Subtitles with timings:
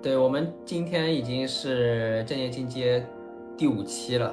[0.00, 3.04] 对，我们今天已经是正业进阶
[3.56, 4.32] 第五期了，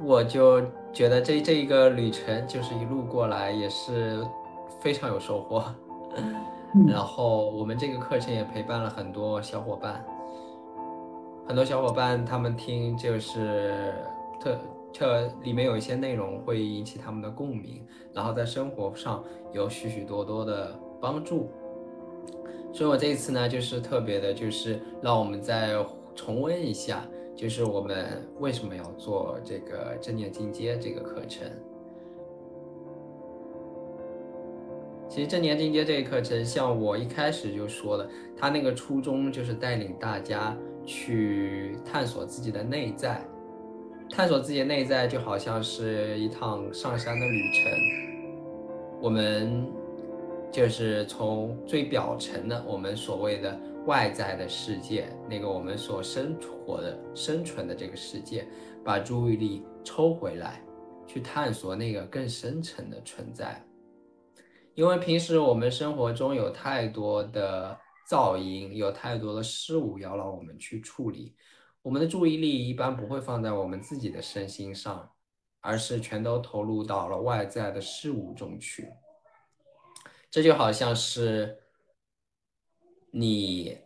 [0.00, 4.24] 我就觉得这这一个旅程就是一路过来也是
[4.80, 5.64] 非常有收获。
[6.86, 10.04] 然后我们这个课程也陪伴了很多小伙伴，
[11.44, 13.92] 很多小伙伴他们听就是
[14.40, 14.56] 特
[14.92, 17.84] 特里面有一些内容会引起他们的共鸣，
[18.14, 21.50] 然后在生活上有许许多多的帮助。
[22.72, 25.74] 所以我这一次呢，就是特别的，就是让我们再
[26.14, 31.48] 重温一下，就是我们为什么要做这个正念进阶这个课程。
[35.08, 43.20] 其实正念进阶这个课程，像我一开始就说了，它那个初衷就是带领大家去探索自己的内在，
[44.08, 47.72] 探索自己的内在就好像是一趟上山的旅程，
[49.02, 49.79] 我们。
[50.52, 58.46] 就是从最表层的我们所谓的外在的世界，那个我们所生活的、生存的这个世界，
[58.84, 60.60] 把注意力抽回来，
[61.06, 63.64] 去探索那个更深层的存在。
[64.74, 67.78] 因为平时我们生活中有太多的
[68.08, 71.34] 噪音，有太多的事物要让我们去处理，
[71.80, 75.08] 我们的注意力一般不会放在我们自己的身心上，
[75.60, 78.88] 而是全都投入到了外在的事物中去。
[80.30, 81.58] 这就好像是
[83.10, 83.76] 你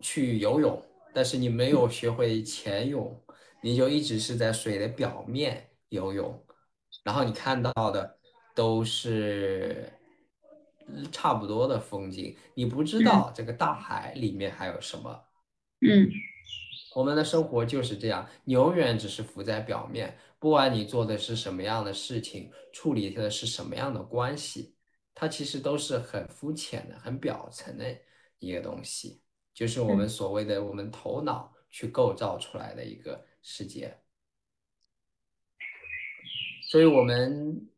[0.00, 0.82] 去游泳，
[1.14, 3.18] 但是你没有学会潜泳，
[3.62, 6.44] 你就一直是在水的表面游泳，
[7.02, 8.18] 然后你看到的
[8.54, 9.90] 都是
[11.10, 15.24] 差不多的风景，你不知道这个大海里面还有什么。
[15.80, 16.06] 嗯，
[16.94, 24.73] 我们的生活就是这样，你永远只是浮在表面，不管你做的是什么样的事情，处理的是什么样的关系。
[25.14, 27.96] 它其实都是很肤浅的、很表层的
[28.38, 29.22] 一个东西，
[29.54, 33.96] 就是我们所谓的我们头脑去构造出来的一个世界。
[36.62, 37.68] 所以，我们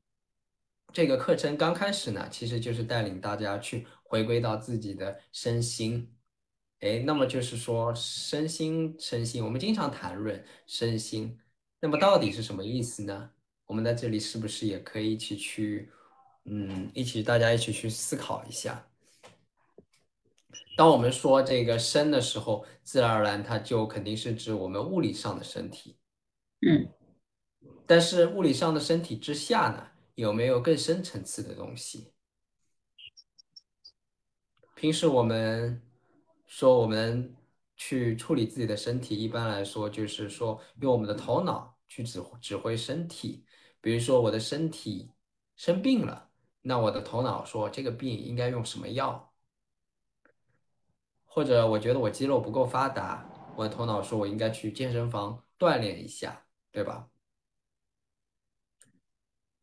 [0.93, 6.17] 这个课程刚开始呢，其实就是带领大家去回归到自己的身心。
[6.81, 11.39] 哎，那么就是说，身心、身心，我们经常谈论身心，
[11.81, 13.31] 那么到底是什么意思呢？
[13.67, 15.91] 我们在这里是不是也可以一起去？
[16.49, 18.89] 嗯，一起大家一起去思考一下。
[20.77, 25.99] 当我们说这个身的时候，自然而然它就肯定是指我们物理上的身体。
[26.61, 26.89] 嗯，
[27.87, 32.13] 但是物理上的身体之下呢，有没有更深层次的东西？
[34.77, 35.83] 平时我们
[36.47, 37.35] 说我们
[37.75, 43.45] 去处理自己的身体，一般来说就是说用我们的头脑去指指挥身体。
[43.81, 45.11] 比如说我的身体
[45.57, 46.26] 生病了。
[46.69, 49.33] 那我的头脑说这个病应该用什么药，
[51.25, 53.25] 或者我觉得我肌肉不够发达，
[53.57, 57.09] 我的头脑说我应该去健身房锻炼一下，对吧？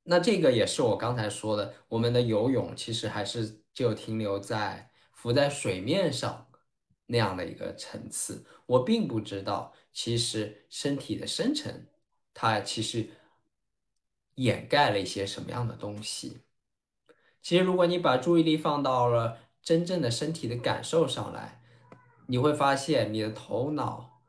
[0.03, 6.49] 那这个也是我刚才说的，我们的游泳其实还是就停留在浮在水面上
[7.07, 11.85] 那样的一个层次，我并不知道其实身体的深层
[12.33, 13.09] 它其实
[14.35, 16.42] 掩盖了一些什么样的东西。
[17.43, 21.61] 其实，如果你把注意力放到了真正的身体的感受上来，
[22.27, 24.21] 你会发现你的头脑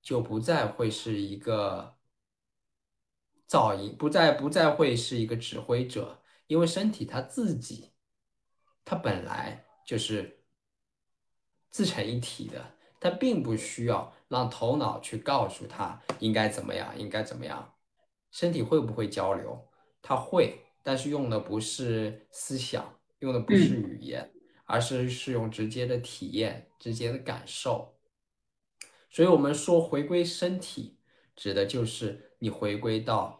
[0.00, 1.98] 就不再会是一个
[3.46, 7.92] 噪音，不再不再会是一个指挥者，因为身体它自己，
[8.82, 10.40] 它本来就是
[11.68, 17.74] 自成一体的，它并不需要让头脑去告诉他应该怎么样，应该怎么样。
[18.30, 19.68] 身体会不会交流？
[20.00, 20.64] 它会。
[20.88, 24.32] 但是用的不是思想，用的不是语言，
[24.64, 27.94] 而是是用直接的体验、直接的感受。
[29.10, 30.96] 所以，我们说回归身体，
[31.36, 33.38] 指的就是你回归到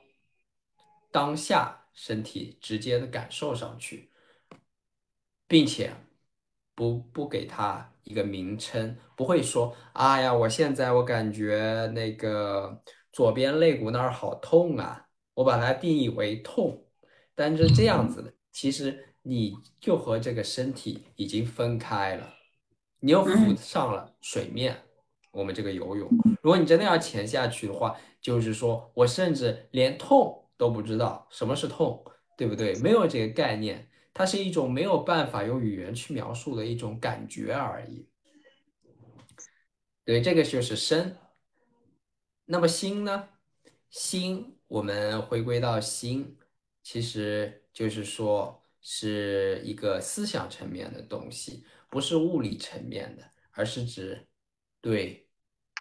[1.10, 4.10] 当下身体直接的感受上去，
[5.46, 5.90] 并且
[6.74, 16.84] 不不给它一个名称，不会说：“哎呀，我现在我感觉那个左边肋骨那儿好痛啊！”我把它定义为痛。
[17.38, 22.34] 但是这样子的，其实你就和这个身体已经分开了，
[22.98, 24.76] 你又浮上了水面。
[25.30, 26.10] 我们这个游泳，
[26.42, 32.04] 如果你真的要潜下去的话，就是说我甚至连痛都不知道什么是痛，
[32.36, 32.74] 对不对？
[32.80, 38.08] 没有这个概念，它是一种没有办法用语言去描述的一种感觉而已。
[40.04, 41.16] 对，这个就是身。
[42.46, 43.28] 那么心呢？
[43.90, 46.36] 心，我们回归到心。
[46.90, 54.26] 其实就是说，是一个思想层面的东西，不是物理层面的，而是指
[54.80, 55.28] 对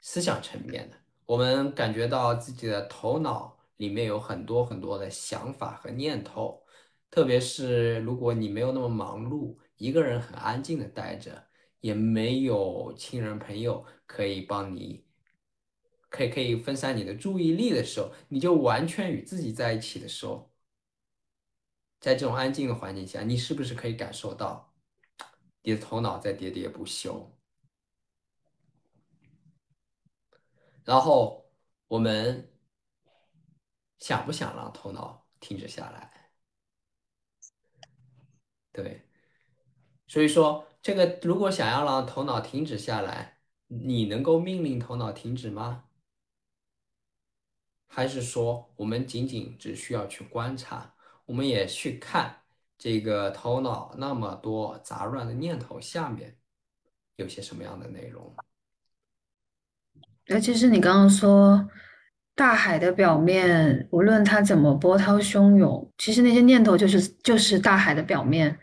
[0.01, 0.97] 思想层面的。
[1.25, 6.61] 我们感觉到自己的头脑里面有很多很多的想法和念头，
[7.09, 11.41] 特别是如果你没有那么忙碌，一个人很安静的待着，
[11.79, 15.05] 也没有亲人朋友可以帮你，
[16.09, 20.51] 可以可以分散你的注意力的时候，你就完全与自己在一起的时候，
[21.99, 24.73] 在这种安静的环境下，你是不是可以感受到
[25.61, 27.35] 你的头脑在喋喋不休？
[30.83, 31.51] 然后
[31.87, 32.53] 我们
[33.99, 36.31] 想不想让头脑停止下来？
[38.71, 39.09] 对，
[40.07, 45.85] 所以说这个如果想要让头脑停止下来，你能够命令头脑停止吗？
[47.87, 50.95] 还是说我们仅仅只需要去观察，
[51.27, 52.35] 我们也去看
[52.79, 56.35] 这个头脑那么多杂乱的念头下面
[57.17, 58.35] 有些什么样的内容？
[60.25, 61.69] 尤其是你刚刚说，
[62.35, 68.59] 大海的表面，无论它怎么波涛汹涌，其实那些念头就是就是大海的表面，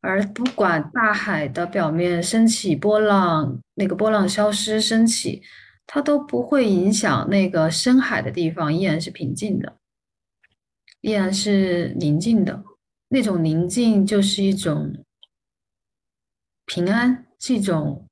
[0.00, 5.42] 而不管大海的表面升起波浪，那个波浪消失升起，
[5.86, 9.76] 它都不会影响那个深海的地方依然是平静的，
[11.02, 12.64] 依然是宁静的。
[13.08, 15.04] 那种宁静就是一种
[16.64, 18.08] 平安，是一种。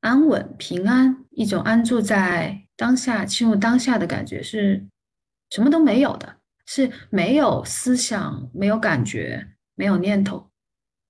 [0.00, 4.86] 安稳、平安，一种安住在当下、进入当下的感觉，是
[5.50, 6.36] 什么都没有的，
[6.66, 10.50] 是没有思想、没有感觉、没有念头。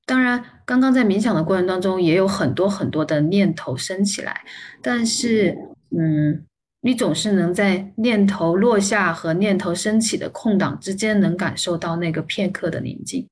[0.06, 4.42] 当然，刚刚在冥想的过程当中，也有很多很多的念头升起来，
[4.80, 5.54] 但是，
[5.90, 6.46] 嗯，
[6.88, 13.28] 你总是能在念头落下和念头升起的空档之间，能感受到那个片刻的宁静。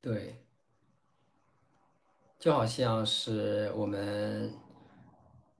[0.00, 0.42] 对。
[2.40, 4.52] 就好像是我们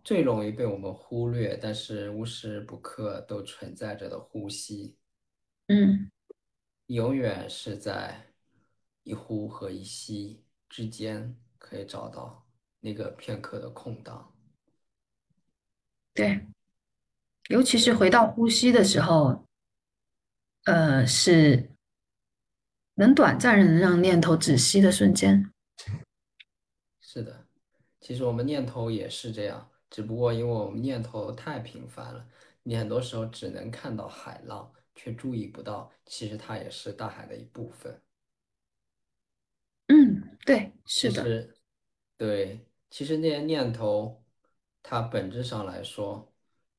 [0.02, 4.96] 最容易被我们忽略，但是无时不刻都存在着的呼吸，
[5.68, 6.10] 嗯，
[6.86, 8.32] 永远是在
[9.04, 12.44] 一呼和一吸之间可以找到
[12.80, 14.32] 那个片刻的空档。
[16.16, 16.46] 对，
[17.50, 19.46] 尤其是回，到呼吸的时候，
[20.64, 21.70] 呃，是
[22.94, 25.52] 能短暂能让念头止息的瞬间。
[27.00, 27.46] 是的，
[28.00, 32.26] 其实我们念头也是这样，只不过因为我们念头太频繁了，
[32.62, 38.00] 你很多时候只能看到海浪，却注意不到其实它也是大海的一部分。
[39.88, 41.56] 嗯，对，是的，实，
[42.16, 44.24] 对，其实那些念头，
[44.88, 46.32] 它本质上来说，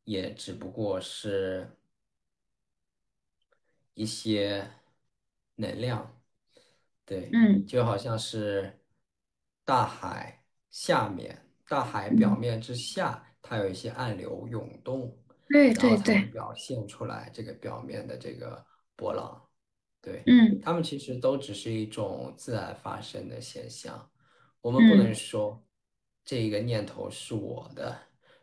[0.06, 1.70] 也只不过是
[3.96, 4.66] 一些
[5.56, 6.22] 能量，
[7.04, 7.68] 对，嗯。
[7.68, 8.80] 就好像是
[9.66, 11.38] 大海下面，
[11.68, 15.14] 大海表嗯，面之下，它有一些暗流涌动，
[15.50, 18.66] 对然后才会对对，表现出来这个表面的这个
[18.96, 19.50] 波浪。
[20.00, 20.62] 对，嗯。
[20.62, 24.10] 它们其实都只是一种自然发生的现象，
[24.62, 25.14] 我们不能嗯。
[25.14, 25.62] 说
[26.28, 27.98] 这个念头是我的。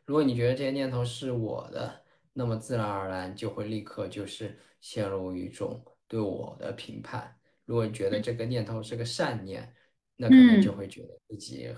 [0.07, 7.39] 如果你觉得这些念头是我的，那么自然而然就会立刻就是陷入一种对我的评判。
[7.67, 9.71] 如果你觉得这个念头是个善念，
[10.17, 11.75] 那可能就嗯会觉得自己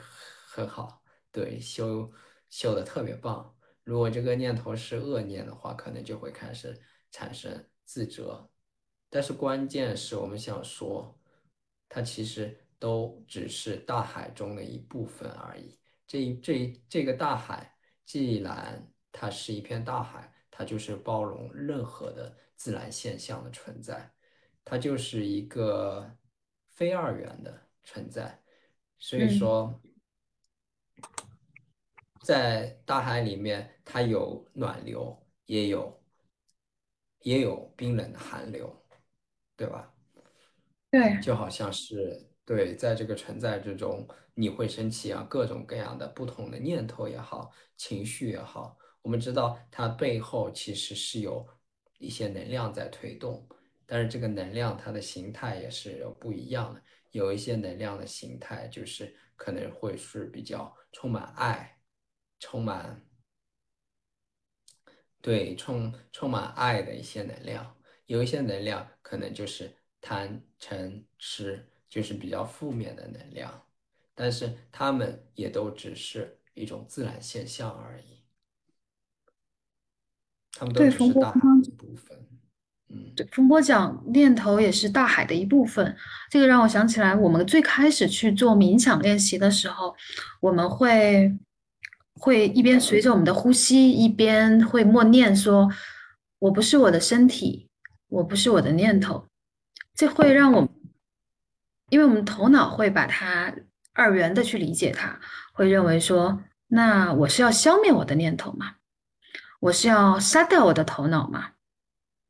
[0.46, 2.08] 很好，对，修
[2.50, 3.52] 修的特别棒。
[3.82, 8.48] 如果这个念头是恶念的话，可能就会开始产生自责。
[9.10, 11.18] 但是关键是我们想说，
[11.88, 15.76] 它其实都只是大海中的一部分而已。
[16.06, 24.12] 这一这一这个大海，既然它是一片大海，它就是包容任何的自然现象的存在，
[24.64, 26.16] 它就是一个
[26.68, 28.42] 非二元的存在。
[28.98, 29.82] 所以嗯，说，
[32.22, 36.02] 在大海里面，它有暖流，也有
[37.20, 38.86] 也有冰冷的寒流，
[39.54, 39.92] 对吧？
[40.90, 51.48] 对，就好像是对，在这个存在之中，你会生气啊，各种各样的不同的念头也好，情绪也好，我们知道它背后其实是有
[51.98, 53.48] 一些能量在推动，
[53.86, 61.80] 但是这个能量它的形态也是有不一样的，有一些能量的形态就是可能会是比较充满爱，
[62.38, 63.02] 充满。
[65.22, 67.74] 对，充充满爱的一些能量，
[68.04, 73.65] 有一些能量可能就是贪嗔痴，就是比较负面的能量，
[74.16, 78.24] 但是它们也都只是一种自然现象而已，
[80.52, 82.26] 它们都，只是大海的一部分。
[83.16, 85.96] 对，风波讲念头也是大海的一部分，
[86.30, 89.94] 这个让我想起来，我们最开始去做冥想练习的时候，
[90.40, 91.36] 我们会
[92.14, 95.68] 会一边随着我们的呼吸，一边会默念说
[96.38, 97.68] ：“我不是我的身体，
[98.06, 99.26] 我不是我的念头。”
[99.92, 100.68] 这会让我，
[101.90, 103.52] 因为我们头脑会把它
[103.96, 105.18] 二元的去理解它，
[105.52, 108.74] 会认为说：“那我是要消灭我的念头吗？
[109.60, 111.52] 我是要杀掉我的头脑吗？”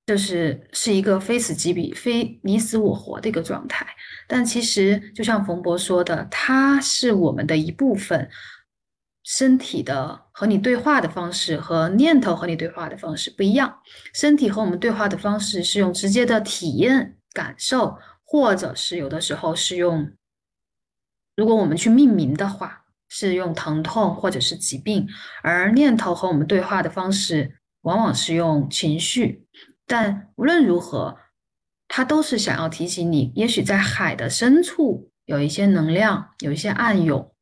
[0.06, 3.84] 就是是一个非死即彼、非你死我活的一个状态，
[4.28, 8.30] 但其实就像冯博说的，它是我们的一部分。
[9.28, 13.80] 身体的和你对话的方式和念头和你对话的方式不一样。
[14.14, 20.08] 身体和我们对话的方式是用直接的体验感受，或者是有的时候是用，
[21.36, 25.06] 如果我们去命名的话，是用疼痛或者是疾病。
[25.42, 29.46] 而念头和我们对话的方式往往是用情绪。
[29.86, 31.18] 但无论如何，
[31.86, 37.32] 它都是想要提醒你，也许在海的深处有一些能量，有一些暗涌，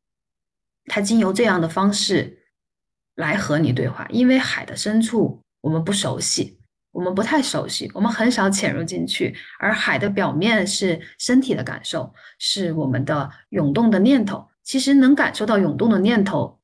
[0.86, 2.50] 它经由这样的方式
[3.14, 4.06] 来和你对话。
[4.10, 6.60] 因为海的深处我们不熟悉，
[6.94, 9.34] 我们不太熟悉，我们很少潜入进去。
[9.58, 14.48] 而海的表面是身体的感受，是我们的涌动的念头。
[14.62, 16.58] 其实能感受到涌动的念头，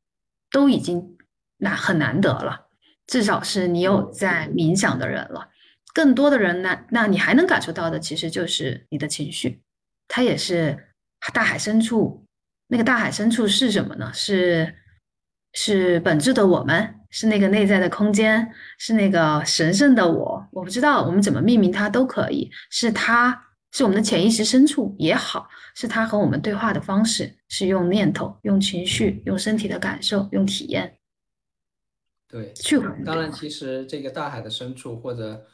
[0.50, 1.18] 都已经
[1.58, 2.68] 难很难得了，
[3.06, 5.50] 至少是你有在冥想的人了。
[5.92, 9.60] 更多的人呢，那你还能感受到的，其实就是你的情绪，
[10.08, 10.88] 它也是
[11.34, 12.24] 大海深处。
[12.68, 14.12] 那个大海深处是什么呢？
[14.14, 14.76] 是
[15.52, 20.48] 是本质的我们，是那个内在的空间，是那个神圣的我。
[20.52, 30.98] 我不知道我们怎么命名它都可以，是它是我们的潜意识深处也好，是它和我们对话的方式，是用念头、用情绪、用身体的感受、用体验。
[32.28, 35.46] 对，去当然，其实这个大海的深处或者。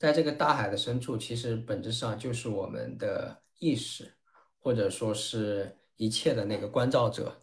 [0.00, 4.14] 在这个大海的深处，其实本质上就是我们的意识，
[4.60, 7.36] 或者说是一切的那个关照者。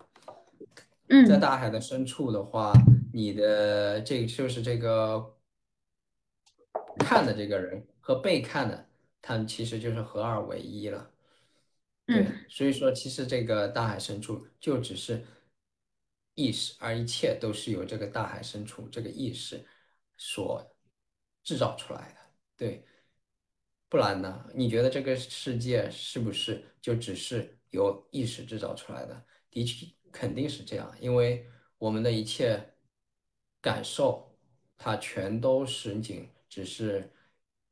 [1.09, 2.71] 嗯，在大海的深处的话，
[3.15, 5.37] 你的这个就是这个
[6.99, 8.89] 看的这个人和被看的，
[9.21, 11.09] 他们其实就是合二为一了。
[12.05, 15.25] 对，所以说其实这个大海深处就只是
[16.33, 19.65] 意识，而一切都是由这个大海深处这个意识
[20.17, 20.75] 所
[21.41, 22.17] 制造出来的。
[22.57, 22.85] 对，
[23.87, 24.45] 不然呢？
[24.53, 29.25] 你觉得这个世界是不是就只是由意识制造出来的？
[29.49, 32.74] 的确，肯定是这样，因为我们的一切
[33.65, 34.31] 感受，
[34.77, 37.11] 它全都是仅只是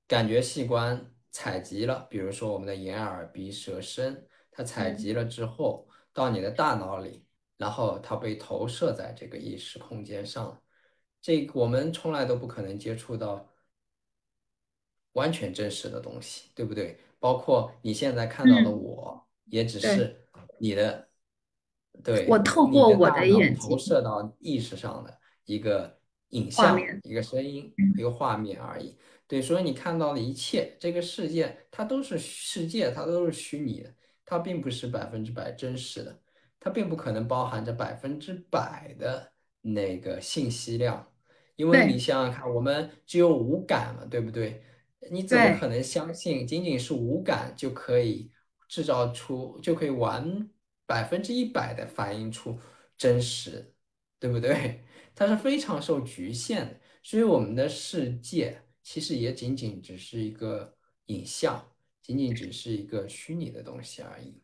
[0.08, 7.24] 感觉器官采集了，比如说我们的眼、耳、鼻、舌、身，它采集了之后到你的大脑里，
[7.58, 10.60] 然后它被投射在这个意识空间上，
[11.22, 13.48] 这我们从来都不可能接触到。
[15.14, 16.98] 完全真实的东西，对不对？
[17.20, 21.08] 包括你现在看到的我，也只是你的，
[22.04, 28.98] 对，我透过我的眼睛投射到意识上的一个影像、一个声音、一个画面而已。
[29.28, 33.94] 对，所以你看到的一切，这个世界它都是世界，它都是虚拟的，
[34.26, 36.20] 它并不是百分之百真实的，
[36.60, 39.32] 它并不可能包含着百分之百的
[39.62, 41.12] 那个信息量，
[41.56, 44.64] 因为你想想看，我们只有五感嘛，对不对？
[45.10, 48.32] 你怎么可能相信仅仅是五感就可以
[48.68, 50.50] 制造出，就可以完
[50.86, 52.60] 百分之一百的反映出
[52.98, 53.74] 真实，
[54.20, 54.84] 对不对？
[55.16, 64.42] 它是非常受局限的，所以我们的世界其实也仅仅只是一个影像，仅仅只是一个虚拟的东西而已。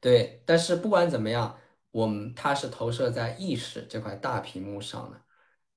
[0.00, 1.58] 对，但是不管怎么样，
[1.90, 5.20] 我们它是投射在意识这块大屏幕上的。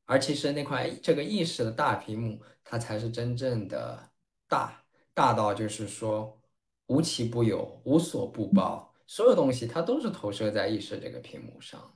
[0.06, 4.12] 而其实那块这个意识的大屏幕，它才是真正的
[4.48, 6.42] 大，大到就是说
[6.88, 11.94] 无奇不有，无所不包，所有东西它都是投射在意识这个屏幕上。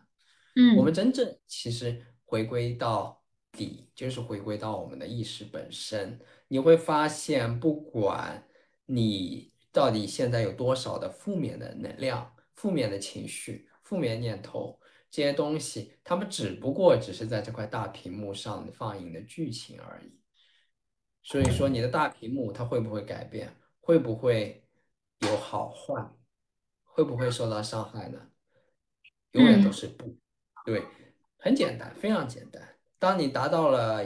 [0.56, 6.20] 嗯，我们真正其实回归到底，就是回归到我们的意识本身。
[6.48, 8.48] 你会发现，不管
[8.86, 14.80] 你到底现在有多少的负面的能量、负面的情绪、负面念头。
[15.10, 20.18] 这些东西，他们只不过只是在这块大屏幕上放映的剧情而已。
[21.22, 23.54] 所以说，你的大屏幕它会不会改变？
[23.82, 24.66] 会不会
[25.20, 26.10] 有好坏？
[26.84, 28.30] 会不会受到伤害呢？
[29.34, 30.18] 永远都是不
[30.66, 30.84] 对，
[31.38, 32.62] 很简单，非常简单。
[33.00, 34.06] 当你达到了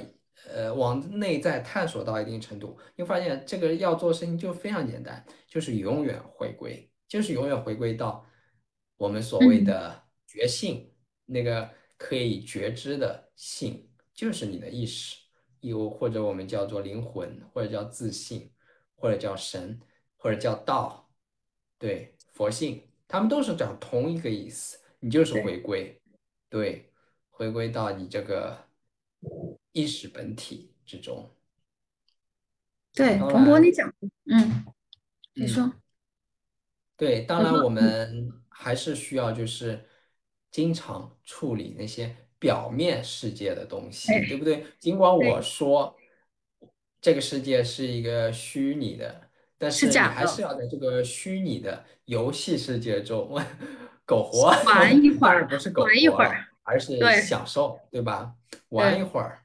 [0.50, 8.26] 呃往内在探索到一定程度，你发现这个要做事情就非常简单，就是永远回归，就是永远回归到
[8.98, 10.92] 我们所谓的觉性。
[11.28, 15.18] 那个可以觉知的性，就是你的意识，
[15.62, 18.52] 又或者我们叫做灵魂，或者叫自信，
[18.94, 19.82] 或者叫神，
[20.18, 21.10] 或者叫道，
[21.80, 26.00] 对，佛性，他们都是讲同一个意思，你就是回归，
[26.56, 26.90] 对，
[27.32, 28.58] 回归到你这个
[29.74, 31.30] 意识本体之中。
[32.94, 33.94] 对，当冯博你，讲，
[34.24, 34.64] 嗯，
[35.34, 35.48] 你嗯。
[35.50, 35.74] 说，
[36.96, 39.86] 对，当，然我嗯，们还是需要就是
[40.50, 44.66] 经常处理那些表面世界的东西，对哎，不对？
[44.80, 45.94] 尽管我，说
[47.02, 53.38] 这个世界是一个虚拟的，但是是你，还是要在这个虚拟的游戏世界中
[54.08, 58.34] 苟活，玩一会儿， 不是苟玩一会儿，活了，而是享受，对吧？
[58.70, 59.40] 玩一，会儿。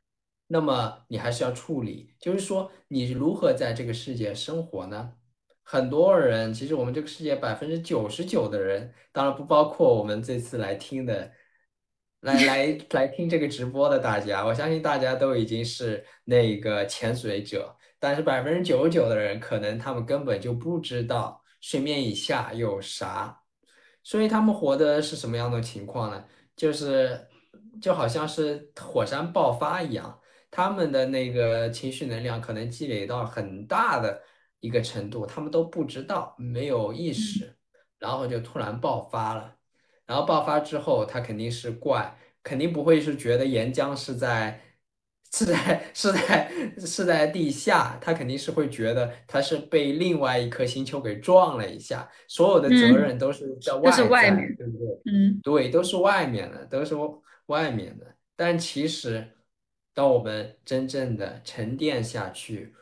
[0.48, 5.12] 那么你还是要处理，就是说你如何在这个世界生活呢？
[5.62, 11.30] 很多人，其实我们这个世界百分之九十九的人，当然不包括我们这次来听的，
[12.22, 23.42] 来来 来听这个直播的大家，我相信大家都已经是那个潜水者，但是百分之九十九的人，可能他们根本就不知道水面以下有啥，
[24.02, 26.24] 所以他们活的是什么样的情况呢？
[26.60, 27.26] 就是
[27.80, 30.20] 就好像是火山爆发一样。
[30.50, 34.20] 他们的那个情绪能量可能积累到很大的
[34.60, 37.56] 一个程度，他们都不知道，没有意嗯识，
[37.98, 39.56] 然后就突然爆发了。
[40.04, 44.60] 然后爆发之后，他肯定是怪，肯定不会是觉得岩浆是在
[45.32, 55.12] 是在是在是在地下，他肯定是会觉得他是被另外一颗星球给撞了一下，所有的责嗯，任都是在都是外在，外面，对不对？
[55.12, 56.94] 嗯对，都是外面的，都是
[57.46, 58.16] 外面的。
[58.34, 59.28] 但其实，
[59.94, 62.74] 当我们真正的沉淀下去，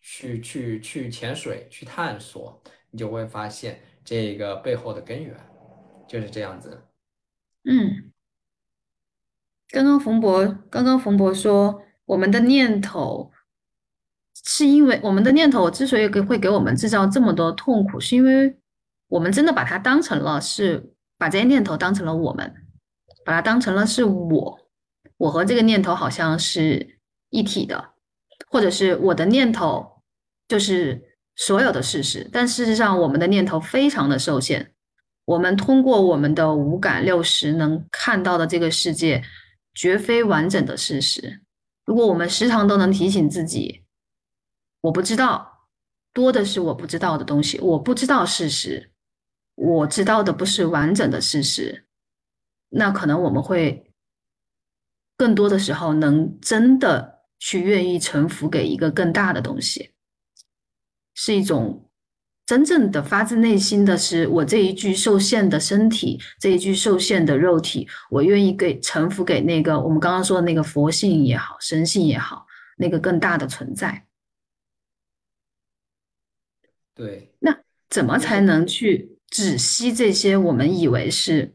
[0.00, 5.34] 去去去潜水，去探索，你就会发现这个背后的根源
[6.06, 6.82] 就是这样子。
[7.64, 8.12] 嗯。
[9.68, 13.30] 刚刚冯博，刚刚冯博说，我们的念头
[14.44, 18.56] 是因为我们的念头之所以给会给我们制造这么多痛苦，是因为
[19.08, 22.54] 我们真的把它当成了是把这些念头当成了我们，
[23.24, 24.58] 把它当成了是我，
[25.16, 26.98] 我和这个念头好像是
[27.30, 27.92] 一体的，
[28.48, 30.02] 或者是我的念头
[30.48, 31.02] 就是
[31.34, 34.72] 所有的事实，但事实上我们的念头非常的受限。
[35.24, 39.24] 我们通过我们的五感六识能看到的这个世界，
[39.74, 41.40] 绝非完整的事实。
[41.86, 43.84] 如果我们时常都能提醒自己，
[44.82, 45.68] 我不知道，
[46.12, 48.92] 多的是我不知道的东西，我不知道事实，
[49.54, 51.86] 我知道的不是完整的事实，
[52.70, 53.90] 那可能我们会
[55.16, 59.94] 更多的时候能真的去愿意臣服给一个更大的东西。
[61.14, 61.85] 是一种
[62.46, 74.06] 真正的发自内心的是，我这一具受限的身体，这一具受限的肉体，我愿意给臣服给那个我们刚刚说的那个佛性也好，神性也好，那个更大的存在。
[76.94, 77.58] 对，那
[77.90, 81.52] 怎么才能去止息这些我们以为是？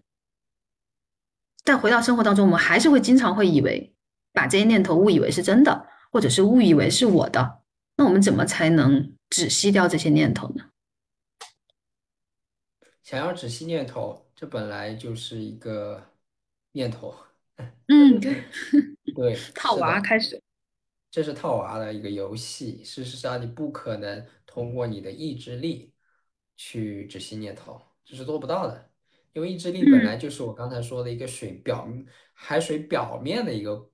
[1.63, 3.95] 但回到生活当中，我们还是会经常会以为
[4.34, 7.62] 把这些念头误以为是真的，或者是误以为是我的。
[7.95, 10.65] 那我们怎么才能止息掉这些念头呢？
[13.03, 16.01] 想要止息念头，这本来就是一个
[16.71, 17.13] 念头。
[17.87, 18.43] 嗯，对，
[19.15, 19.75] 对， 套。
[19.75, 20.41] 娃开始。
[21.09, 22.83] 这是套娃的一个游戏。
[22.85, 25.93] 事实上，你不可能通过你的意志力
[26.55, 28.89] 去止息念头，这是做不到的。
[29.33, 31.87] 因为意志力本嗯来就是我刚才说的一个水表
[32.33, 33.91] 海水表面的一个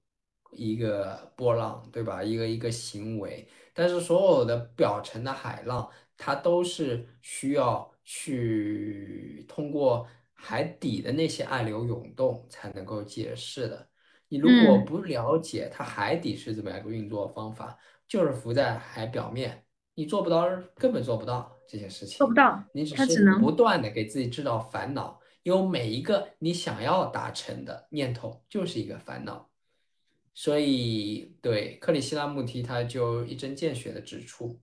[0.51, 2.23] 一个波浪，对吧？
[2.23, 3.47] 一个一个行为。
[3.73, 13.85] 但是所有的表层的海浪，它都是需要去通过海底的那些暗流涌动才能够解释的。
[14.29, 22.17] 你如果嗯，不了解它海底是怎么样一个运作方法，就是浮在海表面，你做不到，根本做不到这些事情。
[22.17, 29.49] 做不到，你只是不断的给自己制造烦恼，因为每一个你想要达成的念头就是一个烦恼。
[30.33, 34.61] 所以，对，克里希那穆提他就一针见血的指出，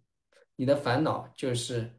[0.56, 1.90] 你的烦恼就是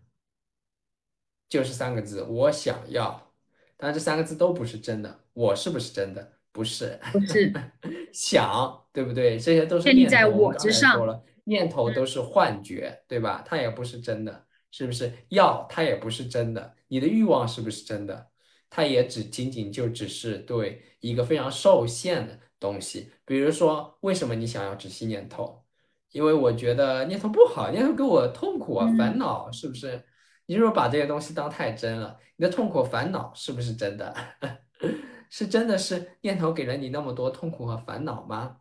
[1.55, 3.31] 就是三个字，我想要。
[3.77, 6.33] 当然，这三个字都不是真的，我是不是真的？
[6.51, 6.99] 不是。
[7.13, 7.53] 不是
[8.11, 9.39] 想，对不对？
[9.39, 11.23] 这些都是念在我刚之上。
[11.45, 13.41] 念头都是幻觉，对吧？
[13.47, 15.09] 它也不是真的，是不是？
[15.29, 18.27] 要它也不是真的，你的欲望是不是真的？
[18.69, 23.11] 它也只仅仅就只是对一个非常受限的东西。
[23.23, 25.63] 比如说，为什么你想要止息念头？
[26.11, 30.03] 因为我觉得念头不好，念头给我痛苦啊、烦嗯，恼，是不是？
[30.47, 34.15] 你如果把这些东西当太真了，你的痛苦、烦恼是不是真的？
[35.29, 38.57] 是真的是念头给了你那么多痛苦和烦恼吗？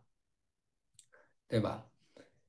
[1.47, 1.85] 对吧？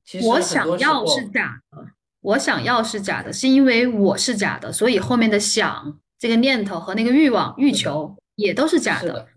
[0.03, 1.87] 其我实我想要是，假的，
[2.21, 9.07] 我想要是假的，是因为我是假的，所以后面的想这个念头和那个欲望、欲，求也都是假的。
[9.07, 9.27] 是的，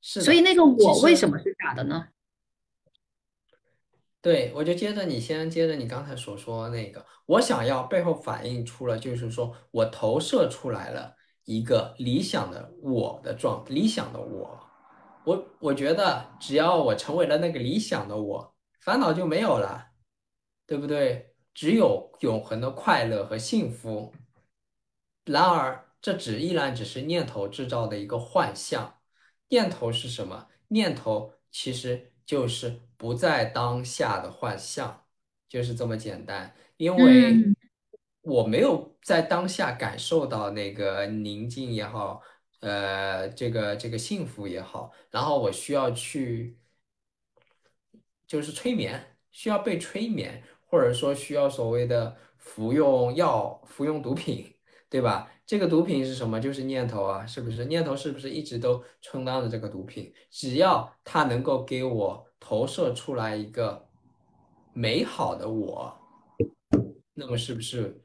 [0.00, 0.24] 是的。
[0.24, 1.28] 所以那个我为什。
[1.28, 2.08] 么是假的呢？
[4.22, 14.60] 对，我就接着你先接着你刚才所说那个，我想要背后反映出了，就是说我投射出来了一个理想的我的状，理想的我，
[15.24, 19.88] 我我觉得只要我成为了那个理想的我，烦恼就没有了，
[20.68, 21.34] 对不对？
[21.52, 24.14] 只有永恒的快乐和幸福。
[25.24, 29.00] 然而，这只依然只是念头制造的一个幻象。
[29.48, 30.46] 念头是什么？
[30.68, 35.04] 念头其实就是不在当下的幻象，
[35.48, 36.54] 就是这么简单。
[36.76, 37.56] 因为嗯
[38.22, 42.22] 我没有在当下感受到那个宁静也好，
[42.60, 46.58] 呃，这个这个幸福也好，然后我需要去
[48.26, 54.48] 就是催眠，需要被催眠，或者说需要所谓的服用药、服用毒品。
[54.92, 55.32] 对吧？
[55.46, 56.40] 这个毒品是什么？
[56.40, 57.64] 就是念头啊，是不是？
[57.66, 60.12] 念头是不是一直都充当着这个毒品？
[60.30, 63.88] 只要它能够给我投射出来一个
[64.72, 65.94] 美好的我，
[67.14, 68.00] 那么是不是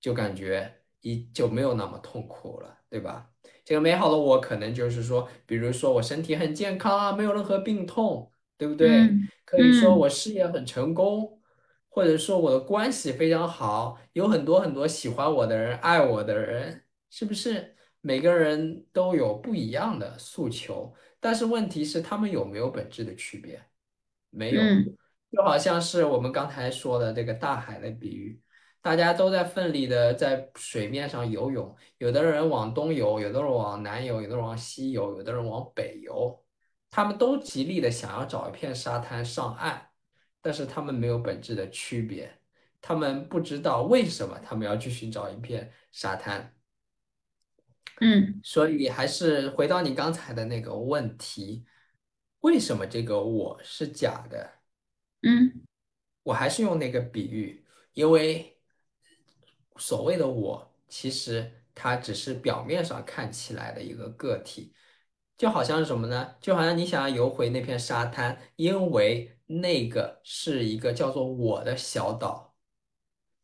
[0.00, 3.30] 就感觉一就没有那么痛苦了，对吧？
[3.64, 8.90] 这个美好的我可能就是说，比如说我身体很健康啊，没有任何病痛，对不对？
[8.90, 11.38] 嗯可以说嗯我事业很成功，
[11.94, 17.76] 或者说我的关系非常好，有很多很多喜欢我的人、爱我的人，是不是？
[18.00, 23.62] 每个人都有不一样的诉求，但是问题是他们有没有本质的区别？
[24.30, 24.60] 没有。
[24.60, 24.96] 嗯
[25.32, 28.40] 就好像是我们刚才说的这个大海的比喻，
[28.80, 36.40] 大家都在奋力的在水面上游泳，有的人往东游，有的人往南游，有的人往西游，有的人往北游，
[36.88, 39.88] 他们都极力的想要找一片沙滩上岸，
[40.44, 42.30] 但是他们没有本质的区别，
[42.82, 46.54] 他们不知道为什么他们要去寻找一片沙滩，
[48.02, 51.64] 嗯所以还是回到你刚才的那个问题，
[52.40, 54.52] 为什么这个我是假的？
[55.22, 55.64] 嗯
[56.24, 58.58] 我还是用那个比喻，因为
[59.76, 64.74] 所谓的我，其实它只是表面上看起来的一个个体，
[65.38, 66.34] 就好像是什么呢？
[66.38, 72.54] 就好像你想要游回那片沙滩，因为那个是一个叫做我的小岛，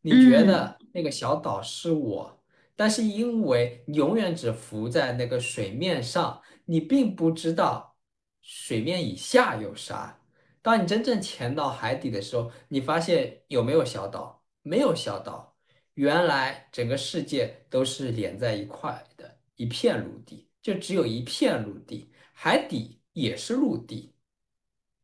[0.01, 2.43] 你觉嗯得那个小岛是我，
[2.75, 7.97] 但是因为你永远只浮在那个水面上，你并不知道
[8.41, 10.19] 水面以下有啥。
[10.63, 14.43] 当你真正潜到海底的时候，你发现有没有小岛？
[14.63, 15.55] 没有小岛，
[15.95, 24.13] 原来整个世界都是连在一块的，一片陆地，就只有一片陆地，海底也是陆地，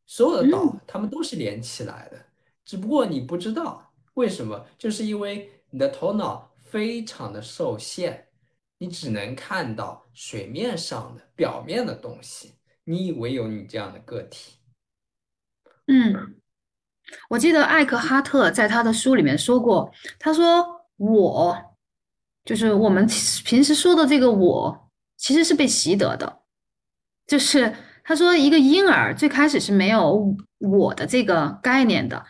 [0.08, 2.17] 所有的嗯岛它们都是连起来的，
[2.65, 8.30] 只不过你不知道为什么，就是因为你的头脑非常的受限，
[8.80, 14.54] 你只能看到水面上的表面的东西，你以为有你这样的个体。
[15.88, 16.36] 嗯，
[17.30, 21.76] 我记得艾克哈特在他的书里面说过，他说我
[22.43, 23.06] 就是我们
[23.43, 26.43] 平时说的这个我，其实是被习得的。
[27.26, 27.76] 就是
[28.08, 32.26] 他说，一个婴儿最开始是没有我的这个概念的，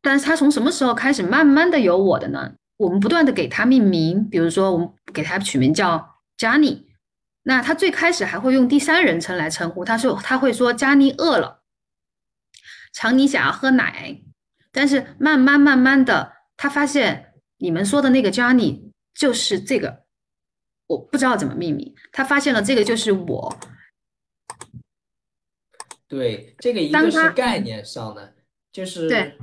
[0.00, 2.54] 但是他从什么时候开始慢慢的有我的呢？
[2.78, 6.84] 我们不断的给他命名，比如说我们给他取名叫 Johnny，
[7.42, 11.60] 那他最开始还会用第三人称来称呼，他说他会说 Johnny 饿了。
[12.94, 14.22] 常妮想要喝奶，
[14.72, 20.04] 但是慢慢慢慢的，他发现你们说的那个 Johnny 就是这个，
[20.86, 21.94] 我不知道怎么命名。
[22.12, 23.54] 他发现了这个就是我。
[26.06, 28.34] 对，这个一个是他概念上的，
[28.72, 29.38] 就对，是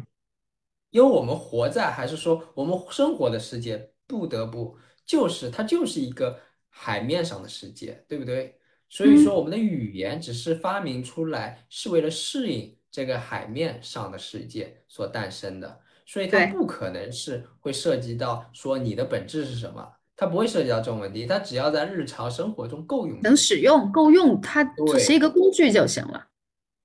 [0.91, 8.57] 因为我们活在，还是说我们生活的世界，不得不就是它就是一个海面上的世界，对不对？
[8.89, 23.35] 所以说，嗯，我们的语言只是发明出来，是为了适应这个海面上的世界所诞生的，所以它对，不可能是会涉及到说你的本质是什么，它不会涉及到这种问题，它只要在日常生活中够用能。
[23.35, 25.19] 使用够用，它只是一对。
[25.19, 26.27] 个工具就行了。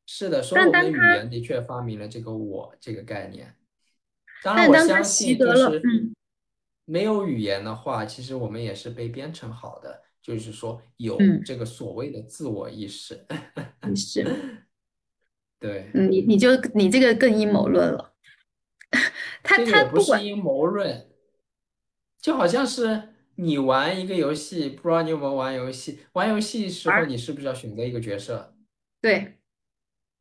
[0.07, 3.55] 是的，所以我们的，语言的确发明了这个“我”这个概念。
[4.43, 6.15] 当然，我相信，就是嗯，
[6.85, 13.27] 没有语言的话，其实我们也是被编程好的，就是说有嗯，这个所谓的自我意识。
[13.83, 14.25] 也是，
[15.59, 18.15] 对，嗯，你你就你这个更阴谋论了。
[19.43, 21.09] 他他不管，是阴谋论，
[22.21, 26.01] 就好像是你玩一个游戏，不知道你有没有玩游戏？
[26.13, 28.55] 玩游戏时候，你是不是要选择一个角色？
[29.01, 29.36] 对，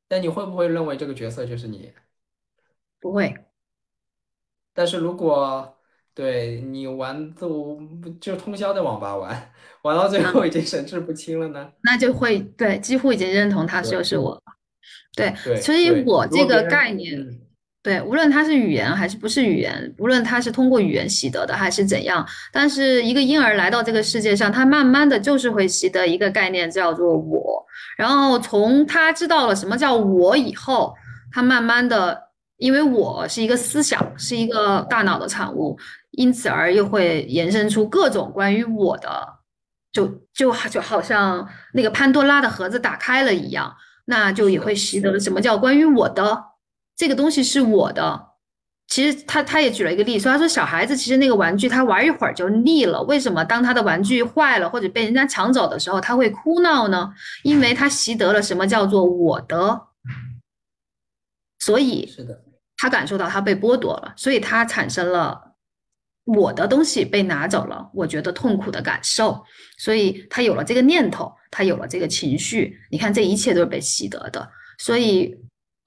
[0.07, 1.93] 但你会不会认为这个角色就是你？
[2.99, 3.35] 不会，
[4.73, 5.77] 但是如果
[6.13, 7.79] 对你玩都
[8.19, 11.71] 就通宵在网吧玩，玩到最后嗯，已经神志不清了呢？
[11.81, 14.41] 那就会对，几乎已经认同他就是我了。
[15.13, 17.41] 对，所以我这个概念。
[17.85, 27.63] 对，无论它是语言还是不是语言，无论它是通过语言习得的还是怎样，但是一个婴儿来到这个世界上，他慢慢的就是会习得一个概念叫做我，
[27.95, 30.95] 然后从他知道了什么叫我以后，
[31.31, 32.19] 他慢慢的，
[32.57, 35.77] 因为我是一个思想，是一个大脑的产物，
[36.09, 39.09] 因此而又会延伸出各种关于我的，
[39.91, 43.71] 就就就好像那个潘多拉的盒子打开了一样，
[44.05, 46.54] 那就也，会习得了什么叫关于我的。
[46.95, 48.31] 这个东西是我的。
[48.87, 57.11] 其实他他也举了一个例子，说他说小孩子其实那个玩具他玩一会儿就腻了，为什么当他的玩具坏了或者被人家抢走的时候他会哭闹呢？
[57.41, 59.87] 因为他习得了什么叫做我的，
[61.57, 62.39] 所以是的，
[62.77, 65.55] 他感受到他被剥夺了，所以他产生了
[66.25, 69.43] 我的东西被拿走了，我觉得痛苦的感受，
[69.79, 72.77] 所以他有了这个念头，他有了这个情绪。
[72.91, 75.35] 你看，这一切都是被习得的，所以。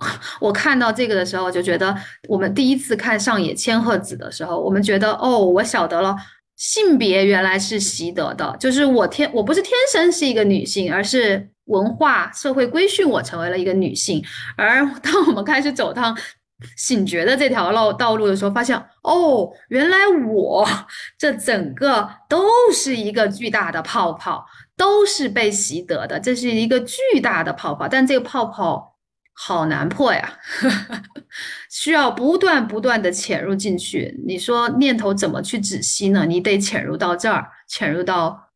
[0.40, 1.96] 我看到这个的时候，就觉得
[2.28, 6.16] 我们第一次看上野千鹤子的时候，我们觉得哦，我晓得了，
[6.56, 14.24] 性别原来是习得的，就是我天，我不是天生是一个女性，而是文化社会规训我成为了一个女性。
[14.56, 16.16] 而 当我们开始走趟
[16.76, 20.64] 醒觉的这条路道路的时候，发现哦，原来我
[21.18, 28.94] 这整个都是一个巨大的泡泡，都是被习得的，这是一个巨大的泡泡，但这个泡泡。
[29.40, 30.38] 好难破呀，
[31.70, 34.20] 需要不断不断的潜入进去。
[34.26, 36.26] 你说念头怎么去止息呢？
[36.26, 38.50] 你得潜入到这儿，潜入到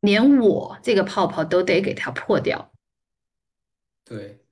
[0.00, 2.72] 连我这个泡泡都得给它破掉。
[4.04, 4.44] 对，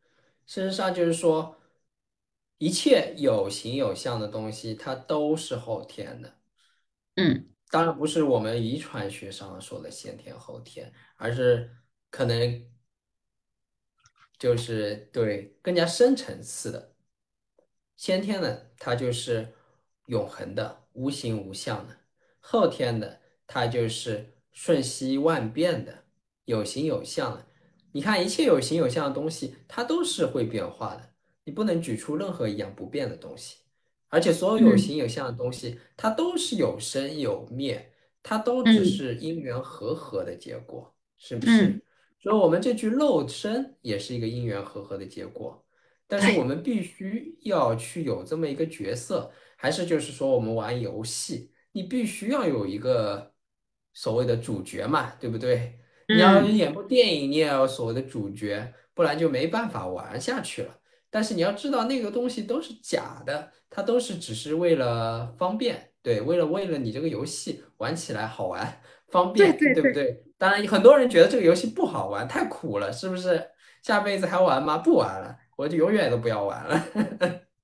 [0.46, 1.58] 事实上就是说，
[2.58, 6.38] 一切有形有相的东西，它都是后天的。
[7.16, 11.68] 嗯当然不是我们遗传学上说的先天后天，而是
[12.10, 12.64] 可能
[14.44, 16.92] 就是对更加深层次的
[17.96, 19.54] 先天的，它就是
[20.08, 21.94] 永恒的、无形无相的；
[22.40, 26.04] 后天的，它就是瞬息万变的、
[26.44, 27.46] 有形有相的。
[27.92, 33.56] 你看，一切有形有相的东西，它都是会变化的，你不能举出任何一样不变的东西。
[34.10, 37.94] 而且，所有有嗯形有相的东西，它都是有生有灭。
[38.22, 41.80] 它都只嗯是因缘和合的结果，是不嗯，是？
[42.24, 45.62] 所以，我们这句肉身也是一个因缘和合的结果。
[46.06, 53.34] 但是，我，们必须要去有这么一个角色，还是就是说，我们玩游戏，你必须要有一个
[53.92, 55.78] 所谓的主角嘛，对不对？
[56.08, 60.78] 你要嗯演部电影，你也要有所谓的主角，不然就没办法玩下去了。
[61.10, 70.24] 但是你要知道，那个东西都是假的，它都是只是为了方便，对，为了为了你这个游戏玩起来好玩、方便，对不对？
[70.44, 73.42] 当然，很多人觉得这个游戏不好玩，太苦了，是不是？
[73.82, 74.76] 下辈子还玩吗？
[74.76, 76.84] 不玩了，我就永远都不要玩了。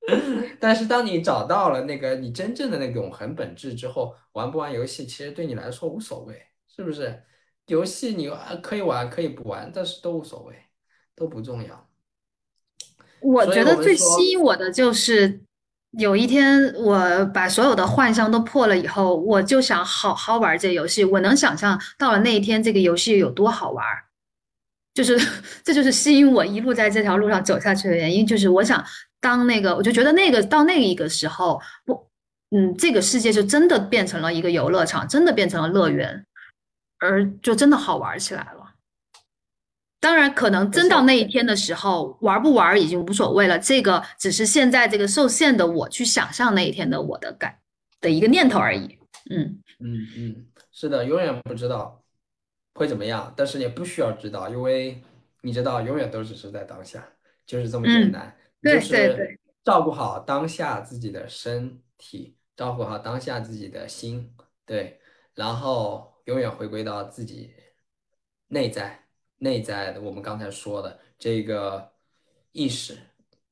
[0.58, 6.34] 但是当你找到了那个你真正的那个永恒本质之后，玩不玩游戏其实对你来说无所谓，
[6.74, 7.22] 是不是？
[7.66, 10.54] 游戏你啊可以玩可以不玩，但是都无所谓，
[11.14, 11.86] 都不重要。
[13.20, 14.30] 我我觉得最吸。
[14.30, 15.42] 引我的就是
[15.98, 21.04] 有一天我把所有的幻象都破了以后，我就想好好玩这游戏。
[21.04, 23.84] 我能想象到了那一天，这个游戏有多好玩。
[24.94, 25.18] 就是
[25.64, 28.84] 这就是吸引我一路在这条路上走下去的原因，就是我想
[29.20, 32.08] 当那个，我就觉得那个到那一个时候，不，
[32.50, 36.24] 嗯，这个世界就真的变成了一个游乐场，真的变成了乐园，
[36.98, 38.59] 而就真的好玩起来了。
[40.00, 47.58] 当然，可能真到那一天的时候，玩不玩已经无所谓了，这个只是现在这个受限的我去想象那一天的我的感
[48.00, 48.98] 的一个念头而已。
[49.30, 49.60] 嗯。
[49.82, 52.02] 嗯嗯，是的，永远不知道
[52.74, 55.02] 会怎么样，但是也不需要知道，因为
[55.42, 57.06] 你知道，永远都只是在当下，
[57.46, 58.36] 就是这么简嗯，单。
[58.60, 64.34] 你就对对是对，照顾好当下自己的身体，照顾好当下自己的心，
[64.66, 65.00] 对，
[65.34, 67.54] 然后永远回归到自己
[68.48, 68.99] 内在，
[69.40, 71.92] 内在的我们刚才说的这个
[72.52, 72.96] 意识，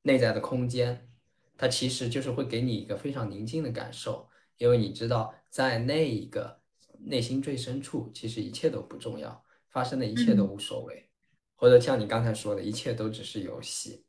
[0.03, 1.09] 内在的空间，
[1.57, 4.29] 它其实就是会给你一个非常宁静的感受。
[4.59, 6.61] 因为你知道，在那一个
[6.98, 10.48] 内心最深处，其实一切都不重要，发生的一切都嗯。
[10.48, 11.09] 无所谓，
[11.57, 14.05] 或者像你刚才说的，一切都只是游戏。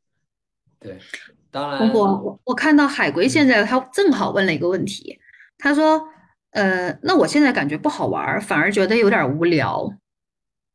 [0.79, 0.97] 对，
[1.51, 5.19] 当我然，我我看到海龟现嗯在他正好问了一个问题，
[5.57, 6.01] 他说，
[6.51, 9.87] 呃，那我现在感觉不好玩儿，反而觉得有点无聊，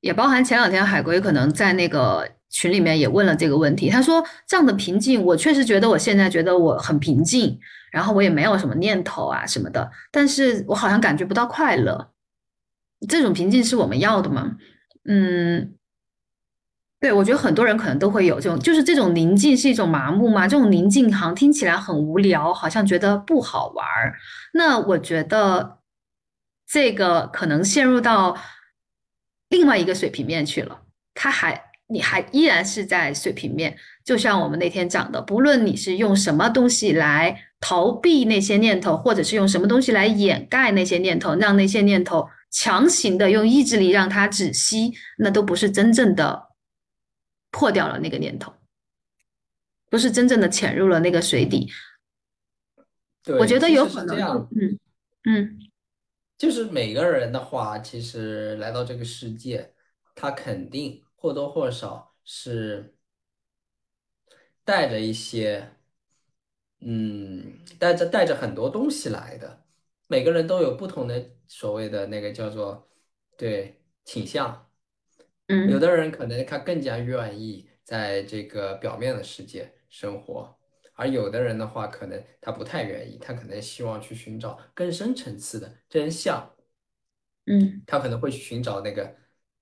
[0.04, 7.58] 也包含前两天海龟可能在那个群里面也问了这个问题，他说这样的平静，我确实觉得我现在觉得我很平静，
[7.90, 12.10] 然后我也没有什么念头啊什么的，但是我好像感觉不到快乐。
[13.08, 14.56] 这种平静是我们要的吗？
[15.08, 15.72] 嗯，
[17.00, 20.46] 对，我觉得很多人可能都会有这种，就是这种宁静是一种麻木吗？
[20.46, 24.14] 这种宁静好像听起来很无聊，好像觉得不好玩儿。
[24.52, 25.78] 那我觉得
[26.68, 28.36] 这个可能陷入到
[29.54, 30.82] 另外一个水平面去了，
[31.14, 31.70] 它还。
[31.86, 46.48] 你还依然是在水平面，就像我们那天讲的，不论你是用什么东西来逃避那些念头，或者是用什么东西来掩盖那些念头，让那些念头强行的用意志力让它止息，那都不是真正的
[47.50, 48.54] 破掉了那个念头，
[49.90, 51.70] 不是真正的潜入了那个水底。
[53.38, 54.78] 我觉得有可能，嗯
[55.24, 55.58] 嗯，
[56.36, 59.72] 就是每个人的话，其实来到这个世界，
[60.14, 61.00] 他肯定。
[61.16, 62.98] 或多或少是
[64.62, 65.66] 带着一些，
[66.80, 69.64] 嗯，带着带着很多东西来的。
[70.06, 72.86] 每个人都有不同的所谓的那个叫做
[73.38, 74.70] 对倾向，
[75.46, 80.54] 嗯，有的人可能他更加愿意在这个表面的世界生活，
[80.94, 86.54] 而有的人的话，可能他不太愿意，他可能希望去寻找更深层次的真相，
[87.46, 89.16] 嗯，他可能会去寻找那个。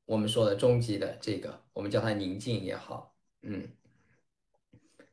[0.05, 3.69] 我们说的终极的这个，我们叫它宁静也好，嗯，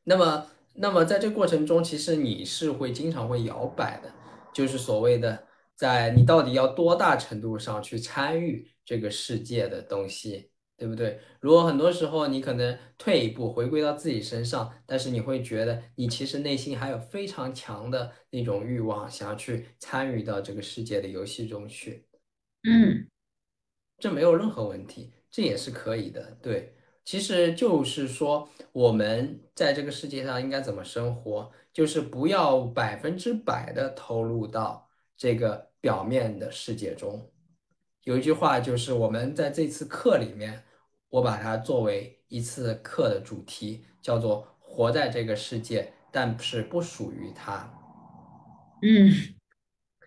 [0.04, 4.12] 那么，那么在这过程中，其实你是会经常会摇摆的，
[4.52, 10.50] 就是所谓的，在你到底要多大程度上去参与这个世界的东西，
[10.80, 11.20] 对不对？
[11.42, 22.06] 如果很多时候你可能退一步，回归到自己身上，但是你会觉得你其实内心还有非常强的那种欲望，想要去参与到这个世界的游戏中去，
[22.64, 23.06] 嗯。
[24.02, 26.38] 这没有任何问题，这也是可以的。
[26.42, 34.88] 对，其实就是说我们在这个世界上应该怎么生活，就是不要百分之百的投入到
[35.18, 37.30] 这个表面的世界中。
[38.06, 40.64] 有一句话就是我们在这次课里面，
[41.10, 47.72] 我把它作为一次课的主题，叫做“活在这个世界，但是不属于它”。
[48.82, 49.12] 嗯，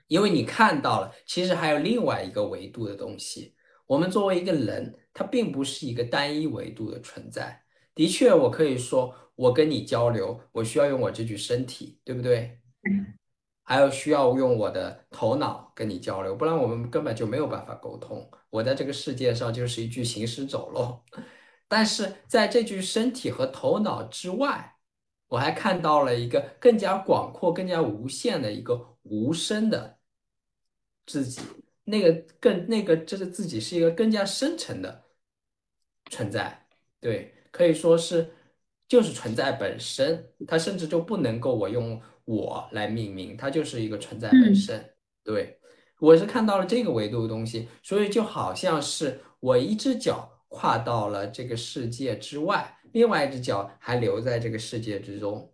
[0.06, 3.54] 因为你看到了，其实还有另外一个维度的东西。
[3.86, 7.62] 我们作为一个人，它并不是一个单一维度的存在。
[7.94, 12.58] 的确，我可以说，我跟你交流，我需要用我这具身体，对不对？
[13.72, 18.30] 还有需要用我的头脑跟你交流，不然我们根本就没有办法沟通。
[18.50, 21.02] 我在这个世界上就是一具行尸走肉，
[21.68, 24.76] 但是在这具身体和头脑之外，
[25.26, 29.98] 我还看到了一个更加广阔、更加无限的一个无声的
[31.06, 31.40] 自己。
[31.84, 35.04] 那个更那个，这是自己是一个更加深沉的
[36.10, 36.66] 存在，
[37.00, 38.30] 对，可以说是
[38.86, 44.94] 就是存在本身，它甚至就不能够我用我来命名，它就是一个存在本身。
[45.24, 45.58] 对，
[45.98, 55.52] 我是看到了这个维度的东西，所以就好像是我一只脚跨到了这个世界之外，另外一只脚还留在这个世界之中。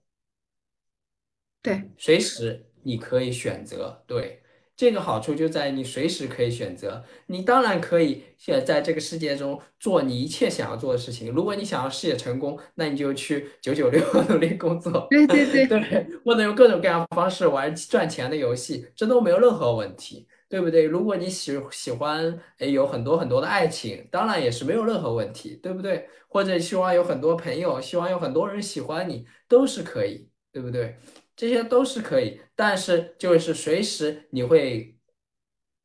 [1.62, 4.42] 对，随时你可以选择，对。
[4.78, 11.32] 这个好处就在你随时可以选择，你当然可以选在这个世界中做你一切想要做的事情。
[11.32, 20.84] 如果你想要事业成功，那你就去 九九六 努力工作，对对对对，或者用各种各样的方式玩赚钱的游戏，这都没有任何问题，对不对？
[20.84, 26.08] 如果你喜喜欢诶有很多很多的爱情，当然也是没有任何问题，对不对？
[26.28, 30.94] 或者希望有很多朋友，希望有很多人喜欢你，都是可以，对不对？
[31.38, 34.98] 这些都是可以，但是就是随时你会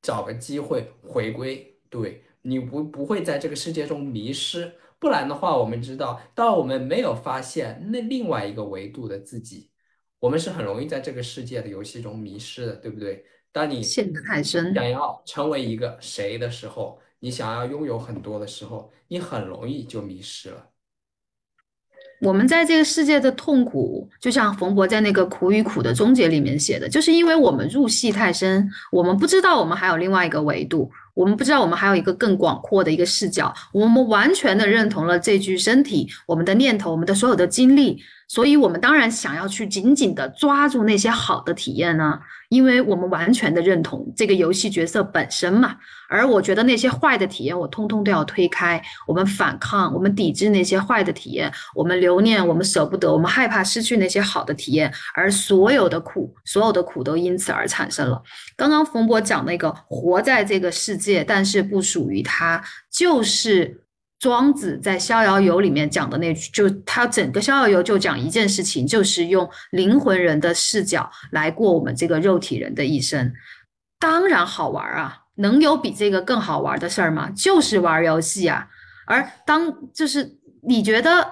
[0.02, 4.74] 找个机会回归，对你不不会在这个世界中迷失。
[4.98, 9.70] 不然的话，我们知道，当我们没有发现那另外一个维度的自己，
[10.18, 13.24] 我们是很容易在这个世界的游戏中迷失的，对不对？
[13.51, 20.72] 当你陷得太深，想要成为一个谁的时候，你想要拥有很多的时候，你很容易就迷失了。
[22.24, 42.17] 我们在这个世界的痛苦，就像冯博在那个《苦与苦的终结》里面写的，就是因为我们入戏太深，我们不知道我们还有另外一个维度，我们不知道我们还有一个更广阔的一个视角，我们完全的认同了这具身体，我们的念头，我们的所有的经历，所以我们当然想要去紧紧的抓住那些好的体验呢。
[42.54, 45.76] 因为我们完全的认同这个游戏角色本身嘛，
[46.08, 48.80] 而我觉得那些坏的体验，我通通都要推开。
[49.08, 58.22] 我们反抗，我们抵制那些坏的体验，我们留念，我们舍不得，我们害怕失去那些好的体验，而所有的苦，所有的苦都因此而产生了。
[58.56, 63.82] 刚刚冯博讲那个活在这个世界，但是不属于他，就是
[64.24, 73.34] 庄子在《逍遥游》里面讲的那句，就他整个《逍遥游》就讲一件事情，就是用灵魂人的视角来过我们这个肉体人的一生。
[73.99, 77.30] 当然好玩啊，能有比这个更好玩的事儿吗？
[77.36, 78.69] 就是玩游戏啊。
[79.07, 81.30] 而当就是你觉得，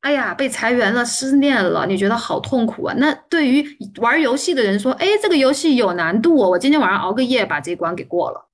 [0.00, 2.94] 哎呀，被裁员了，失恋了，你觉得好痛苦啊。
[2.98, 3.64] 那对于
[3.98, 8.47] 玩游戏的人说，哎，这个游戏有难度哦，我今天晚上熬个夜把这关给过了。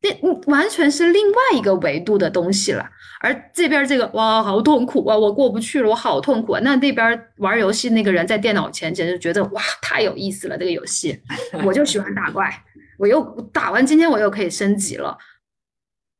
[0.00, 2.88] 那完全是另外一个维度的东西了，
[3.20, 6.60] 而这边这个哇，好痛苦啊，我过不去了，我好痛苦啊。
[6.62, 11.20] 那那边玩游戏那个人在电脑前简直觉得哇，太有意思了，这个游戏，
[11.66, 12.48] 我就喜欢打怪，
[12.96, 13.20] 我又
[13.52, 15.18] 打完今天我又可以升级了。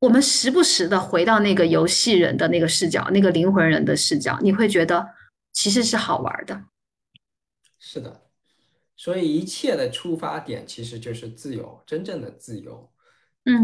[0.00, 5.08] 我们时不时的回到那个游戏人的那个视角，那个灵魂人的视角，你会觉得
[5.52, 6.64] 其实是好玩的。
[7.78, 8.22] 是的，
[8.96, 12.90] 所以一切的出发点其实就是自由，真正的自由。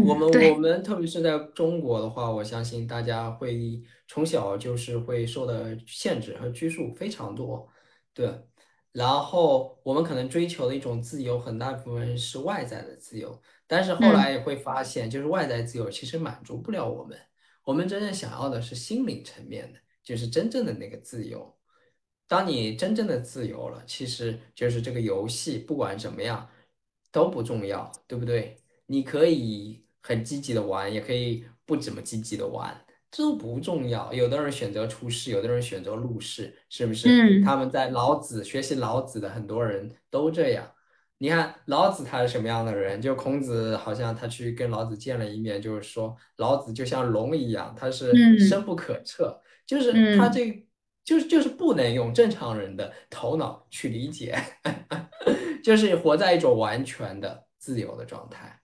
[0.05, 7.67] 我们我们特别是在中国的话，我相信大家会从小就是会受的限制和拘束非常多，
[8.13, 8.29] 对。
[8.91, 17.19] 然后我们可能追求的一种自由，很大部分是外在的自由，但是后来也会发现，就是外在自由其实满足不了我们，
[17.65, 21.53] 我们真正想要的是心灵层面的，就是真正的那个自由。
[22.25, 26.47] 当你真正的自由了，其实就是这个游戏不管怎么样
[27.11, 28.57] 都不重要，对不对？
[28.87, 34.13] 你可以很积极的玩，也可以不怎么积极的玩，这都不重要。
[34.13, 37.09] 有的人选择出世，有的人选择入世，是不是？
[37.09, 37.43] 嗯。
[37.43, 40.71] 他们在老子学习老子的很多人都这样。
[41.17, 43.01] 你看老子他是什么样的人？
[43.01, 50.67] 就孔子好像他去跟老子见了一面，就是说老子就像龙一样，他是深不可测，就是他这
[51.05, 54.37] 就是就是不能用正常人的头脑去理解，
[55.63, 58.59] 就是活在一种完全的自由的状态。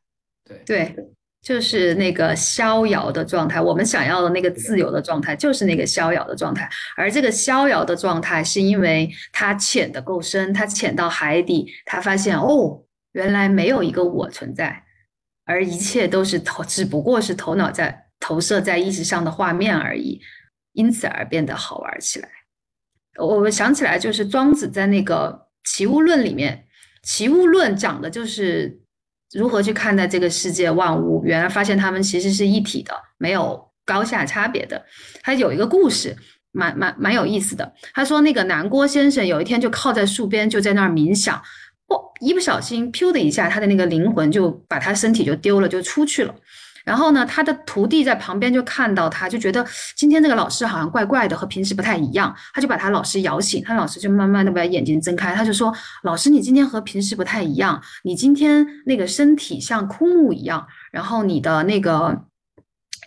[0.66, 0.96] 对，
[1.42, 3.60] 就是那个逍遥的状态。
[3.60, 6.70] 我们想要的那个自由的状态，就是那个逍遥的状态。
[6.96, 12.84] 而这个逍遥的状态，是因为他潜的够深，他潜到海底，他发现哦，
[13.14, 14.84] 原来没有一个我存在，
[15.46, 20.20] 而一切都是头，只不过是头脑在投射在意识上的画面而已，
[20.74, 22.30] 因此而变得好玩起来。
[23.18, 26.66] 我想起来，就是庄子在那个《齐物论》里面，
[27.08, 28.81] 《齐物论》讲的就是。
[29.34, 31.22] 如何去看待这个世界万物？
[31.24, 34.84] 原来发现它们其实是一体的，没有高下差别的。
[35.22, 36.16] 他有一个故事，
[36.52, 37.74] 蛮蛮蛮有意思的。
[37.94, 41.42] 他说，那个南郭先生有一天就靠在树边，就在那儿冥想，
[41.88, 46.36] 嚯，一不小心，噗的一下，他的那个灵魂就把他身体就丢了，就出去了。
[46.84, 49.66] 然后呢，他的徒弟在旁边就看到他，就觉得
[49.96, 52.36] 今天这个老师好像怪怪的，和平时不太一样。
[52.54, 55.74] 他就把他老师摇醒，他老师就慢慢的把眼睛睁开，他就说
[56.04, 62.26] ：“老师，你今天和平时不太一样，你今天那个身体像枯木一样，然后你的那个，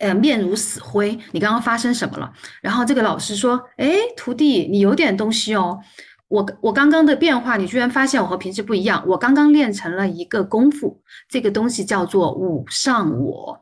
[0.00, 5.80] 呃，面如死灰，你刚刚发生什么了？”然后这个老师说：“哎，徒弟，你有点东西哦，
[6.28, 9.02] 我我刚刚的变化，你居然发现我和平时不一样。
[9.06, 13.60] 我刚刚练成了一个功夫，这个东西叫做五上我。”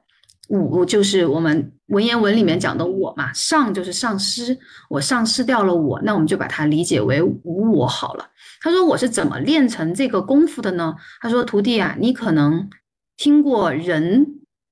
[0.60, 4.58] 我就是我们文言文里面讲的我嘛，丧就是丧失，
[4.90, 8.26] 我丧失掉了我，那我们就把它理解为无我好了。
[8.60, 10.94] 他说我是怎么练成这个功夫的呢？
[11.22, 12.68] 他说徒弟啊，你可能
[13.16, 14.26] 听过人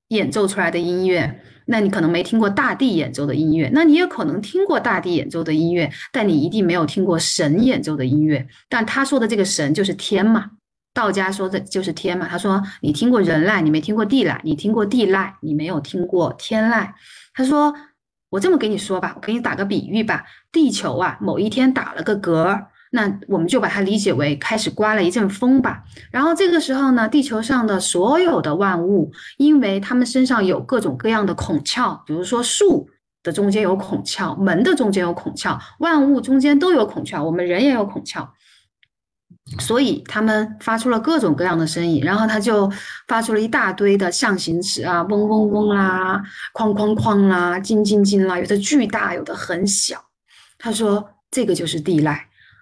[0.09, 8.47] 演奏出来的音乐，那你可能没听过大地演奏的音乐，那你也可能听过大地演奏的音乐，但你一定没有听过神演奏的音乐。
[8.69, 10.51] 但他说的这个神就是天嘛。
[10.93, 16.89] 道家说的就是天嘛，他说你听过人籁，你没听过地籁，你听过地籁，你没有听过天籁。
[17.33, 17.73] 他说
[18.29, 25.85] 我这么给你说吧，我给你打个比喻吧，地球啊，某一天打了个嗝，那我们就把它理解为开始刮了一阵风吧。
[26.11, 32.89] 然后这个时候呢，地球上的所有的万物，因为它们身上有各种各样的孔窍，比如说树
[33.23, 38.29] 的中间有孔窍，门的中间有孔窍，万物中间都有孔窍，我们人也有孔窍。
[39.59, 42.71] 所以他们发出了各种各样的声音，然后他就
[43.09, 46.23] 发出了一大堆的象形词啊，嗡嗡嗡啦，
[46.55, 50.01] 哐哐哐啦，金金金啦，有的巨大，有的很小。
[50.57, 52.17] 他说这个就是地籁，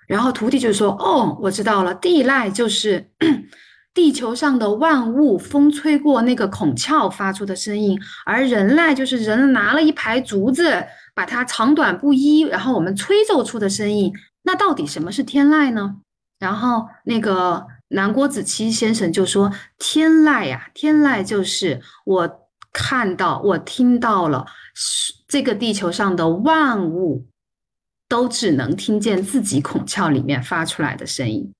[0.06, 3.10] 然后徒弟就说：“哦，我知道了，地籁就是
[3.92, 14.10] 地球上的万物风吹过那个孔窍发出的声音，而人籁就是人拿了一排竹子，把它长短不一，然后我们吹奏出的声音。
[14.44, 15.96] 那到底什么是天籁呢？”
[16.38, 24.46] 然后那个南郭子期先生就说：“天籁呀，天籁就是我看到、我听到了，
[25.26, 27.26] 这个地球上的万物
[28.08, 31.52] 都只能听见自己孔窍里面发出来的声音。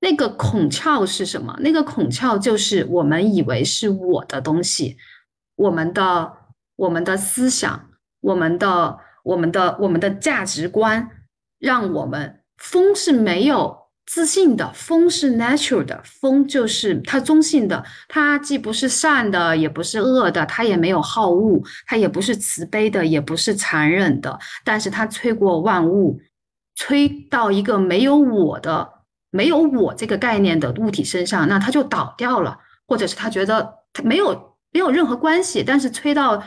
[0.00, 1.56] 那个孔窍是什么？
[1.60, 4.98] 那个孔窍就是我们以为是我的东西，
[5.56, 6.32] 我们的、
[6.76, 7.88] 我们的思想、
[8.20, 11.08] 我们的、我们的、我们的价值观，
[11.58, 26.20] 让我们风是没有自信的，风是 natural 的，风就是它中性的，它既不是善的，也不是恶的，它也没有好恶，它也不是慈悲的，也不是残忍的，但是它吹过万物，
[26.74, 28.88] 吹到一个没有我的、
[29.30, 36.42] 没有我这个概念的物体身上，那它就倒掉了，或者是他觉得它没有没有任何关系，但是吹到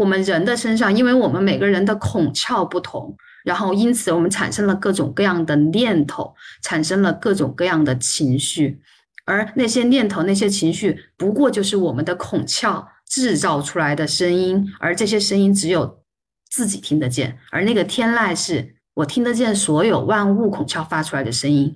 [0.00, 8.80] 我们人的身上，因为我们每个人的孔窍不同，然后因此我们产生了各种各样的念头，产生了各种各样的情绪，
[9.26, 16.00] 而那些念头、那些情绪，不过就是我们的孔窍制造出来的声音，而这些声音只有
[16.48, 21.74] 自己听得见，而那个天籁是我听得见所有万物孔窍发出来的声音，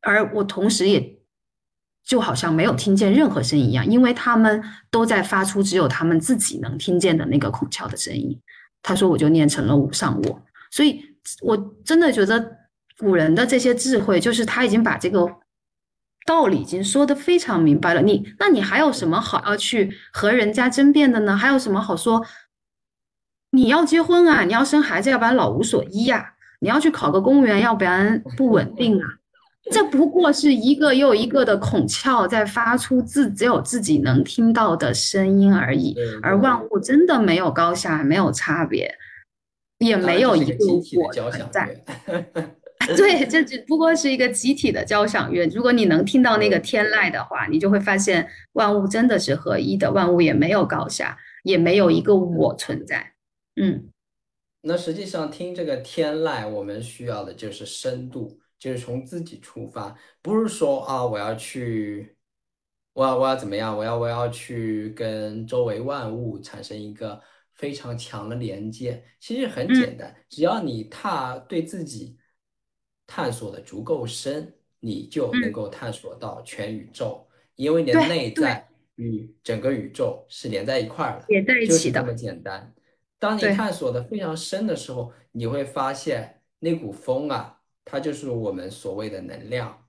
[0.00, 1.21] 而我同时也。
[2.04, 8.38] 就好像没有听见任何声音一样，因为他们都在发出只有他们自己能听见的那个孔窍的声音。
[8.82, 10.42] 他说：“我就念成了无上我。”
[10.72, 11.00] 所以，
[11.42, 12.56] 我真的觉得
[12.98, 15.24] 古人的这些智慧，就是他已经把这个
[16.26, 18.02] 道理已经说得非常明白了。
[18.02, 21.36] 你，那你还有什么好要去和人家争辩的呢？
[21.36, 22.24] 还有什么好说？
[23.50, 26.34] 你要结婚啊，你要生孩子，要不然老无所依呀。
[26.58, 29.06] 你要去考个公务员，要不然不稳定啊。
[29.70, 38.92] 这不过是一个又一个的孔窍在发出自只有自己能听到的声音而已，而万物真的没有高下，没有差别，
[39.78, 40.56] 也没有一个
[40.98, 41.84] 我存在。
[42.96, 45.46] 对，这只不过是一个集体的交响乐。
[45.54, 53.12] 如果你能听到那个天籁的话，你就会发现万物真的是合一的，万物也没有高下，也没有一个我存在。
[53.54, 53.84] 嗯，
[54.62, 58.36] 那实际上听这个天籁，我们需要的就是深度。
[58.62, 59.92] 就是从自己出发，
[60.22, 62.16] 不是说啊，我要去，
[62.92, 67.20] 我要我要怎么样，我要我要去跟周围万物产生一个
[67.54, 69.02] 非常强的连接。
[69.18, 72.16] 其实很简单，只要你踏对自己
[73.04, 82.72] 探索的足够深，你就能够探索到全宇宙，因为你的内在与整个宇宙是连在一块儿的，连在一起的，这么简单。
[83.18, 87.58] 当你探索的非常深的时候，你会发现那股风啊。
[87.84, 89.88] 它就是我们所谓的能量，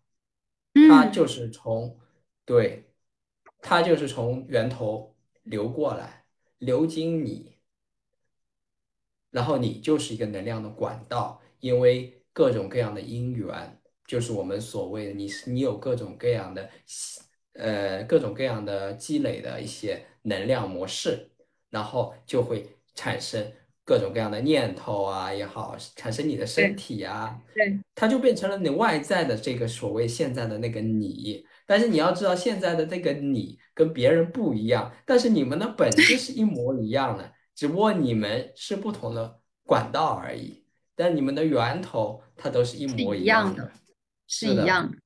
[0.90, 2.00] 它就是从，
[2.44, 2.90] 对，
[3.60, 6.26] 它就是从源头流过来，
[6.58, 7.58] 流经你，
[9.30, 16.70] 然后你就是一个能量的管道，因为各种各样的因缘，就是我们所谓的你是，你有各种各样的，
[17.54, 21.30] 呃，各种各样的积累的一些能量模式，
[21.70, 23.54] 然后就会产生。
[23.86, 31.46] 各种各样的念头啊也好，产生你的身体啊，对，它就变成了你外在的这个所谓现在的那个你。
[31.66, 40.64] 但是你要知道，现在的这个你跟别人不一样，但是你们的本质是一模一样的，只不过你们是不同的管道而已。
[40.96, 43.70] 但你们的源头它都是一模一样的，
[44.28, 44.98] 是一样的。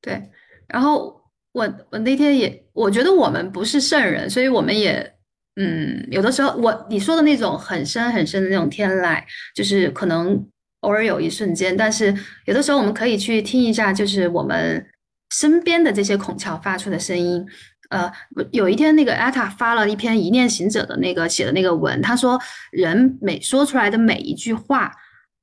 [0.00, 0.30] 对，
[0.66, 1.22] 然后
[1.52, 5.17] 我我那天也，我觉得我们不是圣人，所以我们也。
[5.60, 9.20] 嗯，有的时候我你说的那种很深很深的那种天籁，
[9.56, 10.40] 就是可能
[10.82, 14.86] 偶尔有一瞬间，但是有的时候我们可以去听一下，就是我们
[15.34, 17.44] 身边的这些孔窍发出的声音。
[17.90, 18.08] 呃，
[18.52, 22.40] 有一天那个艾塔发了一篇一念行者的那个写的那个文，他说
[22.70, 24.92] 人每说出来的每一句话，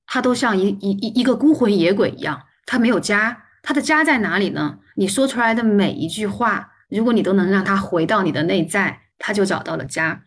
[0.07, 4.78] 他都像一一一一个孤魂野鬼一样，他没有家，他的家在哪里呢？
[4.95, 9.01] 你说出来的每一句话，如果你都能让他回到你的内在。
[9.18, 10.22] 他就找到了家，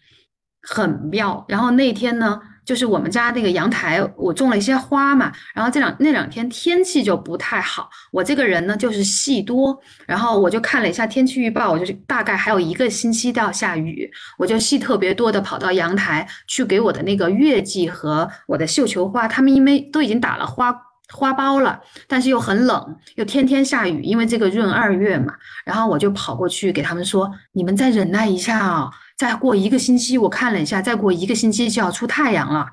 [0.63, 1.45] 很妙。
[1.49, 5.33] 然后那天呢，就是我们家那个阳台，我种了一些花嘛。
[5.55, 7.89] 然后这两那两天天气就不太好。
[8.13, 9.79] 我这个人呢，就是戏多。
[10.07, 14.11] 然后我就看了一下天气预报，我就大概还有一个星期都要下雨。
[14.39, 20.75] 我就戏特别多的跑到阳台去给我的那个月季和我的绣球花，他们因为都已经打了花。
[21.13, 25.35] 花苞了，但是又很冷，又天天下雨，因为这个闰二月嘛。
[25.65, 32.67] 然后我就跑过去给他们说：“你们再忍耐一下啊，再过一个星期，我看了一下，再过一个星期就要出太阳了。”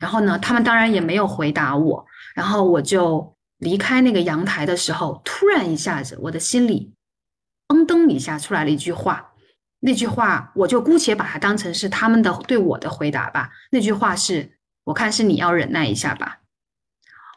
[0.00, 2.06] 然后呢，他们当然也没有回答我。
[2.34, 6.94] 然后我就离开那个阳台的时候，突然一下子，我的心里
[7.68, 9.32] “噔”一下出来了一句话。
[9.80, 13.50] 那句话，我就姑且把它当成是他们的对我的回答吧。
[13.70, 16.38] 那句话是：“我看是你要忍耐一下吧。”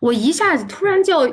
[0.01, 1.27] 我一下子突然就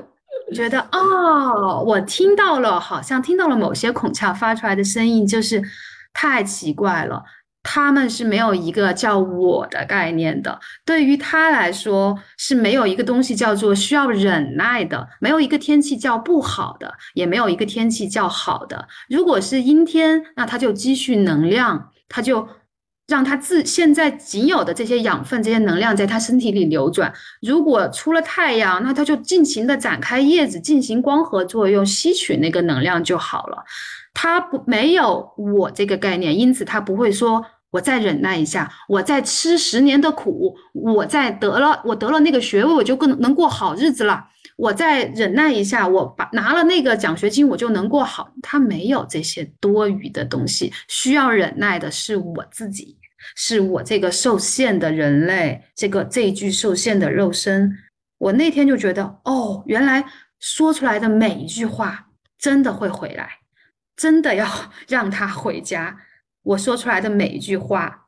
[0.54, 5.62] 觉得，哦，我听到了，好像听到了某些孔窍发出来的声音，就是
[6.12, 7.24] 太奇怪了。
[7.70, 18.88] 他们是没有一个叫我的概念的，对于他来说是没有一个东西叫做需要忍耐的，没有一个天气叫不好的，也没有一个天气叫好的。
[19.10, 22.48] 如果是阴天，那他就积蓄能量，他就
[23.08, 27.12] 让他自现在仅有的这些养分、这些能量在他身体里流转。
[27.40, 33.64] 如果出了太阳，那他就尽情的展开叶子，进行光合作用，吸取那个能量就好了。
[34.12, 44.26] 他不没有我这个概念，因此他不会说我再忍耐一下，我再吃十年的苦，我再得了我得了那个学位，我就更能过好日子了。
[44.56, 48.28] 我再忍耐一下，我把拿了那个奖学金，我就能过好。
[48.42, 52.97] 他没有这些多余的东西，需要忍耐的是我自己，
[53.34, 57.76] 是我这个受限的人类，这个这一具受限的肉身。
[58.18, 60.04] 我那天就觉得，哦，原来
[60.38, 62.08] 说出来的每一句话
[62.38, 63.38] 真的会回来，
[63.96, 64.46] 真的要
[64.88, 65.98] 让他回家。
[66.42, 68.06] 我说出来的每一句话，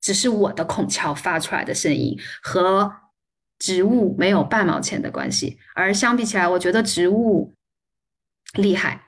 [0.00, 2.92] 只是我的孔窍发出来的声音和。
[3.58, 7.54] 植物没有半毛钱的关系，而相比起来，我觉得植物
[8.52, 9.05] 厉害，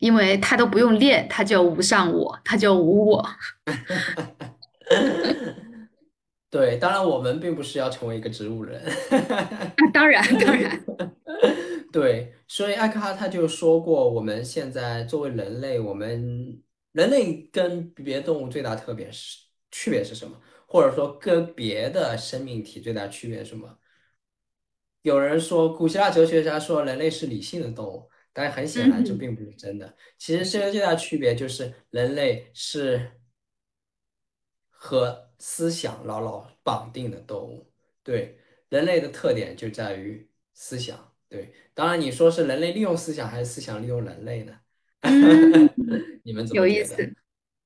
[0.00, 3.24] 因为他都不用练，他就无上我，他就无我。
[6.50, 8.82] 对，当然我们并不是要成为一个植物人。
[9.92, 10.84] 当然，当然。
[11.92, 16.60] 对，所以艾克哈他就说过，我们现在作为人类，我们
[16.92, 19.38] 人类跟别的动物最大特别是
[19.70, 20.36] 区别是什么？
[20.66, 23.78] 或者说跟别的生命体最大区别是什么？
[25.02, 28.10] 有人说，古希腊哲学家说人类是理性的动物，
[28.40, 29.96] 但很显然这并不是真的。
[30.16, 33.10] 其实这个最大区别就是人类是
[34.68, 37.70] 和思想牢牢绑定的动物。
[38.02, 38.38] 对，
[38.70, 41.12] 人类的特点就在于思想。
[41.28, 44.58] 对，当然你说是人类利用思想还是思想利用人类呢？
[46.24, 47.12] 你们怎么觉得？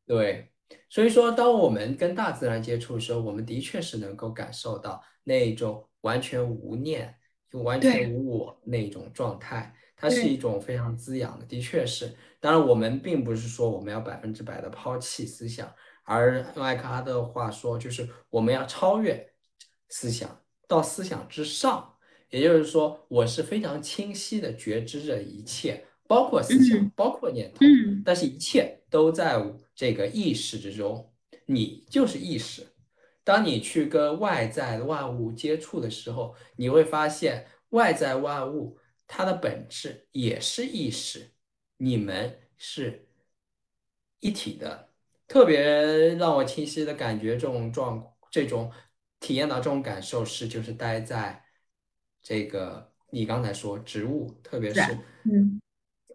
[0.07, 0.51] 对。
[0.89, 7.15] 所以说，当我们跟大自然接触的时候，我们的确是能够感受到那种完全无念、
[7.51, 11.47] 就完全无我那种状态，它是一种非常滋养的。
[11.47, 19.33] 的确是，当然我们并不是说我们要百分之百的抛弃思想，而用艾克哈的话说，就是我们要超越
[19.89, 21.95] 思想，到思想之上。
[22.29, 25.87] 也就是说，我是非常清晰的觉知着一切。
[26.07, 27.61] 包括思想，包括念头，
[28.05, 29.43] 但是一切都在
[29.75, 31.11] 这个意识之中。
[31.47, 32.67] 你就是意识。
[33.25, 38.77] 当你去跟外在的万物接触的时候，你会发现外在万物
[39.17, 41.31] 它的本质也是意识，
[41.77, 43.07] 你们是
[44.19, 44.89] 一体的。
[45.29, 45.57] 特别
[46.17, 48.73] 让我清晰的感觉这种状，这种
[49.21, 51.45] 体验到这种感受是，就是待在
[52.21, 54.81] 这个你刚才说植物，特别是
[55.23, 55.61] 嗯。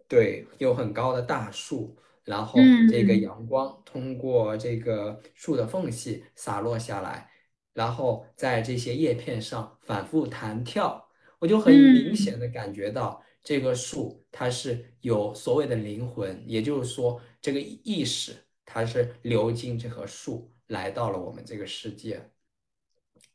[0.06, 7.30] 对，有很高的大树，然后这个阳光通过这个树的缝隙洒落下来，
[7.72, 11.08] 然后在这些叶片上反复弹跳，
[11.40, 22.30] 我就很明显的感觉到这个树它是有所谓的灵魂，也就是说这个意识它是流进这棵树来到了我们这个世界，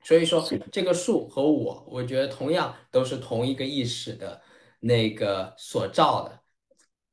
[0.04, 0.42] 所以说
[0.72, 4.42] 这个树和我，我觉得同样都是同一个意识的
[4.80, 6.42] 那个所造的。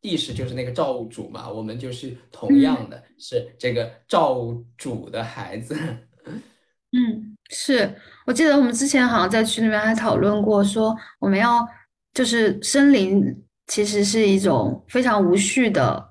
[0.05, 5.77] 意识就是那个造物主嘛，我们就是同样的是这个造物主的孩子。
[6.91, 7.95] 嗯，是
[8.27, 11.65] 我记得我们之前好像在群里面还讨论过，说我们要
[12.13, 13.25] 就是森林
[13.69, 16.11] 其实是一种非常无序的。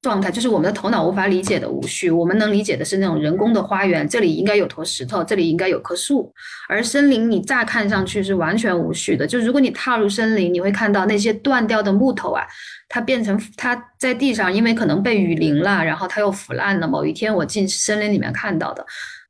[0.00, 6.32] 状态就是我们的头脑无法理解的无序，我们能理解的是那种人工的花园，这里应该有坨石头，这里应该有棵树。
[6.68, 12.46] 而森林你乍看上去是完全无序的，就如果你踏入森林，你会看到那些断掉的木头啊，
[12.88, 16.86] 它变成它在地上，因为可能被雨淋了，然后它又腐烂了。
[16.86, 18.86] 某一天我进森林里面看到的，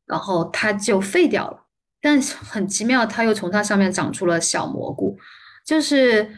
[0.09, 1.65] 然后它就废掉了，
[2.01, 5.17] 但很奇妙，它又从它上面长出了小蘑菇，
[5.65, 6.29] 就是。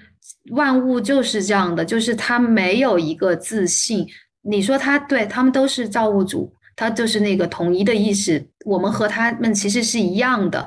[0.53, 4.07] 万物就是这样的，就是它没有一个自信。
[4.43, 8.49] 你说它对，他们都是造物主，它就是那个统一的意识。
[8.65, 10.67] 我们和他们其实是一样的，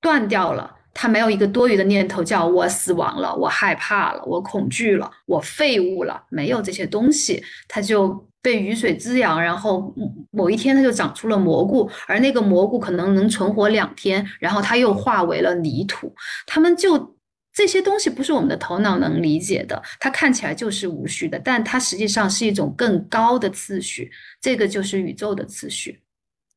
[0.00, 9.92] 断掉了，它没有一个多余的念头，叫我死亡了，我害怕了，我恐惧了，我废物了，没有这些东西，它就被雨水滋养，然后
[10.30, 16.14] 某一天它就长出了蘑菇，而那个蘑菇可能能存活两天，然后它又化为了泥土，
[16.46, 17.14] 他们就。
[17.56, 26.02] 这些东西不是我们的头脑能理解的，它看起来就是无序的，但它实际上是一种更高的次序，这个就是宇宙的次序，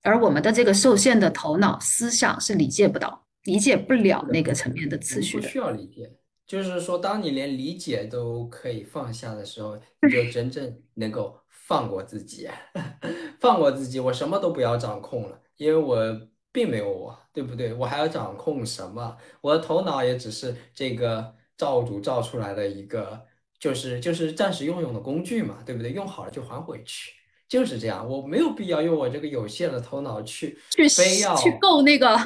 [0.02, 5.44] 而我们的这个受限的头脑思想是理解不到、理解不了那个层面的次序的。
[5.44, 6.12] 不需要理解，
[6.48, 12.50] 就是说，当你连理解都可以放下的时候， 你就真正能够放过自己，
[13.40, 16.28] 放过自己，我什么都不要掌控了，因为我。
[16.50, 17.72] 并没有我，对不对？
[17.72, 19.16] 我还要掌控什么？
[19.42, 23.22] 我的头脑也只是这个造物主造出来的一个，
[23.60, 25.92] 就是就是暂时用用的工具嘛，对不对？
[25.92, 27.12] 用好了就还回去，
[27.48, 32.18] 就是这样，我没有必要用我这个有限的头脑去去非要去够那个，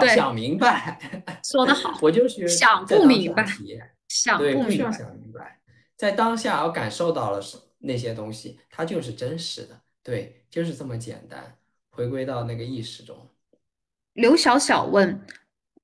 [0.00, 0.98] 对，想明白。
[1.44, 3.78] 说得好， 我就是想不明白体，
[4.08, 4.90] 想对，不明白。
[4.90, 5.60] 想明白，
[5.96, 11.56] 在当下我感受到了是那些东西，它就是真实的，对，就是这么简单，
[11.90, 13.28] 回归到那个意识中。
[14.12, 15.24] 刘小小问，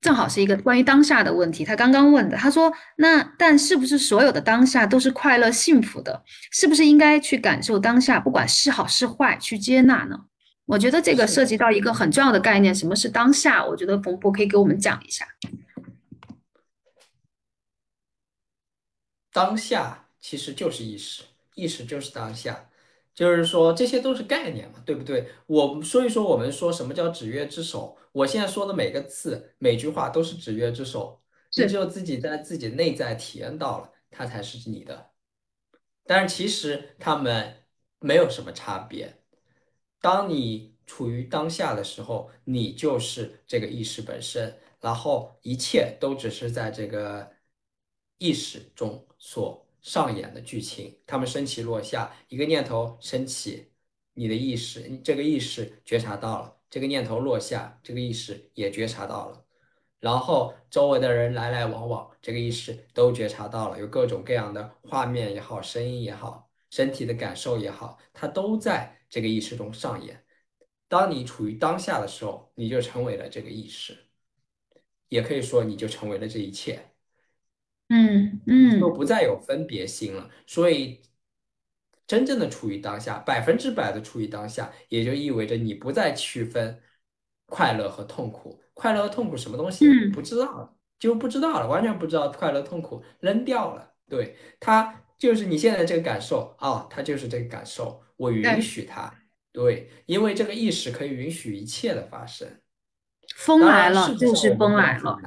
[0.01, 6.23] 正好是一个关于当下的问题，他刚刚问的，他说：“那但是不是所有的当下都是快乐幸福的？
[6.51, 10.25] 是不是应该去感受当下，不管是好是坏，去接纳呢？”
[10.65, 13.65] 我觉得这个涉及到一个很重要的概念，什么是当下？
[13.65, 15.27] 我觉得冯博可以给我们讲一下。
[19.31, 21.23] 当下其实就是意识，
[21.55, 22.69] 意识就是当下，
[23.13, 25.29] 就是说这些都是概念嘛，对不对？
[25.47, 27.97] 我所以说我们说什么叫指月之手？
[28.11, 31.21] 我现在说的每个字、每句话都是指月之手，
[31.55, 35.11] 你是只有自己在自己内在体验到了，它才是你的。
[36.05, 37.63] 但是其实他们
[37.99, 39.23] 没有什么差别。
[39.99, 47.31] 当你处于当下的时候，你就是这个意识本身，然后一切都只是在这个
[48.17, 53.71] 意识中所上演的剧情，他们升起落下，一个念头升起，
[54.13, 59.45] 你的意识，这个意识觉察到了，这个念头落下，这个意识也觉察到了。
[59.99, 70.25] 然后周围的人来来往往，这个意识都觉察到了，有各种各样的画面也好，声音也好，身体的感受也好，它都在这个意识中上演。
[70.87, 73.97] 当你处于当下的时候，你就成为了这个意识，
[75.09, 76.92] 也可以说你就成为了这一切，
[77.95, 80.27] 嗯嗯就不再有分别心了。
[80.47, 81.01] 所以，
[82.07, 86.81] 真正的处于当下，百分之百的处于当下，也就意味着你不再区分
[87.45, 88.59] 快乐和痛苦。
[88.73, 93.93] 快乐和痛苦什么东西嗯不知道了，就不知道了，完全不知道快乐痛苦，扔掉了。
[94.09, 99.13] 对，它就是你现在这个感受啊，它就是这个感受，我允对许它。
[99.51, 102.47] 对，因为这个意识可以允许一切的发生。
[103.35, 105.19] 风当然，来了就是风来了。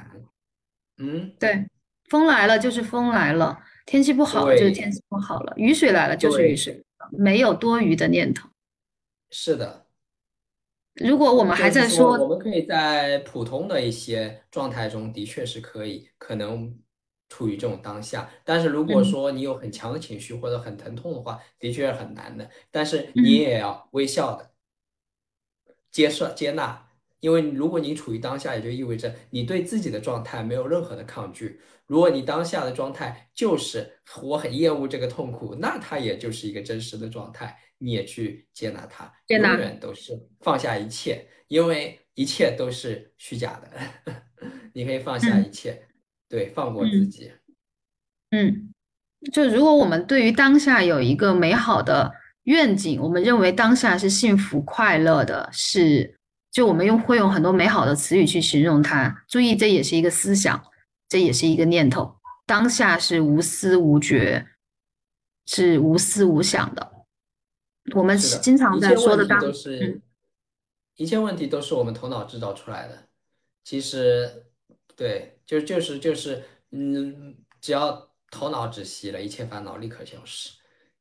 [0.99, 1.65] 嗯，对，
[2.09, 8.49] 风来了就是风来了，天气不好了就是天气不好了，雨水来了就是雨，水了，没有多余的念头。
[9.31, 9.87] 是的。
[10.95, 16.75] 如果我们还在说，我们可以在普通的一些状态中，的确是可以，可能
[17.29, 18.31] 处于这种当下。
[18.45, 22.49] 但是如果嗯说你有很强的情绪或者很疼痛的话，的确是很难的。
[22.71, 24.53] 但是嗯你也要微笑的
[25.91, 26.89] 接受、接纳，
[27.21, 31.61] 因为如果你处于当下，也就意味着你对自己的状态没有任何的抗拒。
[31.87, 44.13] 如果你当下的状态就是我很厌恶这个痛苦，那它也就是一个真实的状态，你也去接纳它，永接纳，远都是放下一切，因为一切都是虚假的，
[44.75, 45.87] 你可以放下一嗯切，
[46.29, 47.11] 对，放过自嗯。
[47.11, 47.33] 己，
[48.31, 48.75] 嗯，
[49.33, 52.13] 就如果我们对于当下有一个美好的
[52.45, 56.19] 愿景，我们认为当下是幸福快乐的，是，
[56.51, 59.25] 就我们用会用很多美好的词语去形容它。
[59.29, 60.61] 注意，这也是一个思想，
[61.09, 62.17] 这也是一个念头。
[62.47, 64.47] 当下是无思无觉，
[65.47, 66.93] 是无思无想的。
[67.95, 70.03] 我们是，经常在说的当，问题都嗯，是，
[70.97, 73.09] 一切问题都是我们头脑制造出来的。
[73.65, 74.47] 其实，
[74.95, 80.51] 对，就就是就是，嗯，只要头脑止息了，一切烦恼立刻消失，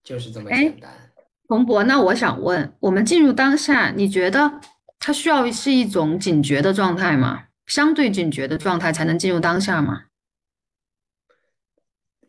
[0.04, 1.12] 就是这么哎，简单。
[1.48, 4.60] 彭博，那我想问，我们进入当下，你觉得
[4.98, 7.44] 它需要是一种警觉的状态吗？
[7.66, 10.04] 相对警觉的状态才能进入当下吗？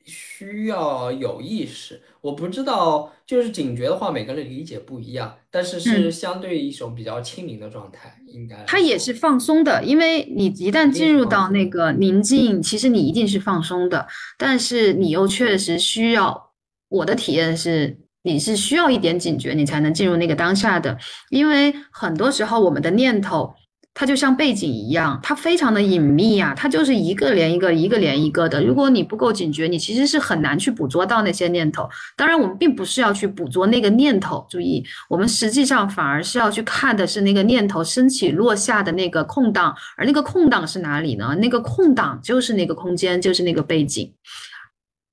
[0.05, 11.67] 需要有意识，我不知道，就是警觉的话，每个人理解不一样，但是是嗯，相对一种比较清明的状态，应该它也是，放松的，因为你一旦进入到那。
[11.69, 14.07] 个宁静，其实你一定是放松的，
[14.39, 16.53] 但是你又确实需要，
[16.89, 20.97] 我的体验是，你是需要一点警觉，你才能进入那个当下的，
[21.31, 23.53] 因为很多时候我们的念头。
[23.99, 28.63] 它就像背景一样，它非常的隐秘啊，它就是一个连一个，一个连一个的。
[28.63, 31.89] 如果你不够警觉，你其实是很难去捕捉到那些念头。
[32.15, 41.35] 当然，我们并不是要去捕捉那个念头，注意，我们实际上反而是要去看的是那个念头升起落下的那个空档，而那个空档是哪里呢？
[41.41, 44.13] 那个空档就是那个空间，就是那个背景，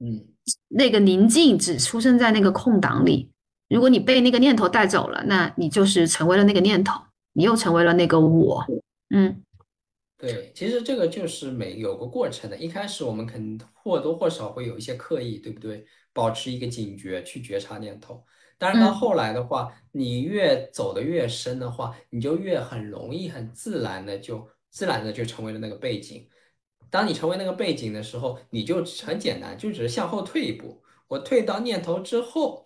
[0.03, 0.27] 嗯，
[0.67, 3.29] 那个宁静只出生在那个空档里。
[3.69, 7.01] 如果你被那个念头带走了，那你就是成为了那个念头，
[7.34, 8.65] 你又成为了那个我。
[9.09, 9.43] 嗯
[10.17, 12.55] 对，其实这个就是每有个过程的。
[12.55, 15.86] 一开始我们肯或多或少会有一些刻意，对不对？
[16.13, 18.23] 保持一个警觉去觉察念头。
[18.57, 26.25] 当然到嗯后来的话，你越走得越深的话，你就越很容易、很自然的就自然的就成为了那个背景。
[26.89, 30.81] 当你成为那个背景的时候，你就很简单，就只是向后退一步。
[31.09, 32.62] 我退到念头之后，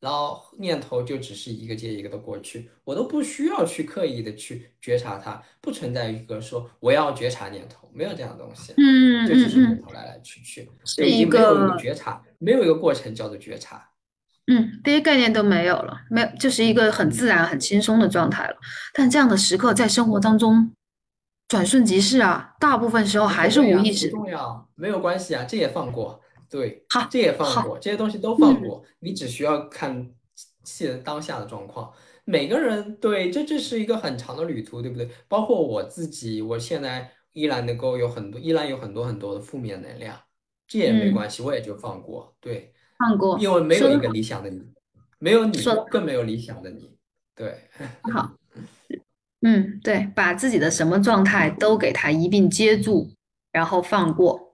[0.00, 10.68] 然后念头就只是一个接一个的过去，我都不需要去刻意的去觉察它，不存在一个说我要觉察念头，没有这样的东西，嗯就只是念头来来去去，
[10.98, 13.90] 有一个个觉察，没有一个过程叫做觉察。
[14.48, 18.56] 嗯，这些概念都没有了，没有，就是一个很自嗯，然、很轻松的状态了。
[18.94, 20.72] 但这样的时刻在生活当中
[21.48, 24.08] 转瞬即逝啊，大部分时候还是无意识。
[24.08, 30.10] 重要，没有关系啊，这也放过，对，好，这也放好，过，这些东西都放嗯，过，你只需要看
[30.64, 31.92] 现当下的状况。
[32.24, 35.08] 每个人对，这这是一个很长的旅途，对不对？
[35.28, 40.18] 包括我自己，我现在依然能够有很多，依然有很多很多的负面能量，
[40.66, 44.62] 这也没嗯，关系，我也就放过，对，放过，因为没有一个理想的你，
[45.18, 46.96] 没有你，得更没有理想的你，
[47.34, 47.68] 对，
[48.12, 48.32] 好。
[49.42, 53.12] 嗯，对，把自己的什么状态都给它一并接住，
[53.52, 54.45] 然后放过，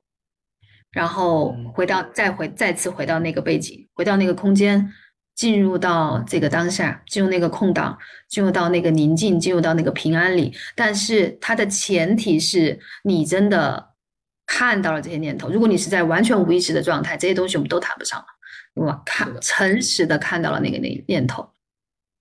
[0.92, 4.92] 然后嗯回到再回再次回到那个背景，回到那个空间，
[5.34, 10.54] 进入到这个当下，进入那个空档，进入到那个宁静，进入到那个平安里。
[10.76, 13.94] 但是它的前提是你真的
[14.46, 15.48] 看到了这些念头。
[15.48, 18.26] 如果你是在完全无意识的状态，这些东西我们都谈不上了，
[18.74, 19.02] 我？
[19.06, 19.32] 看。
[19.40, 21.48] 诚实的看到了那个念念头，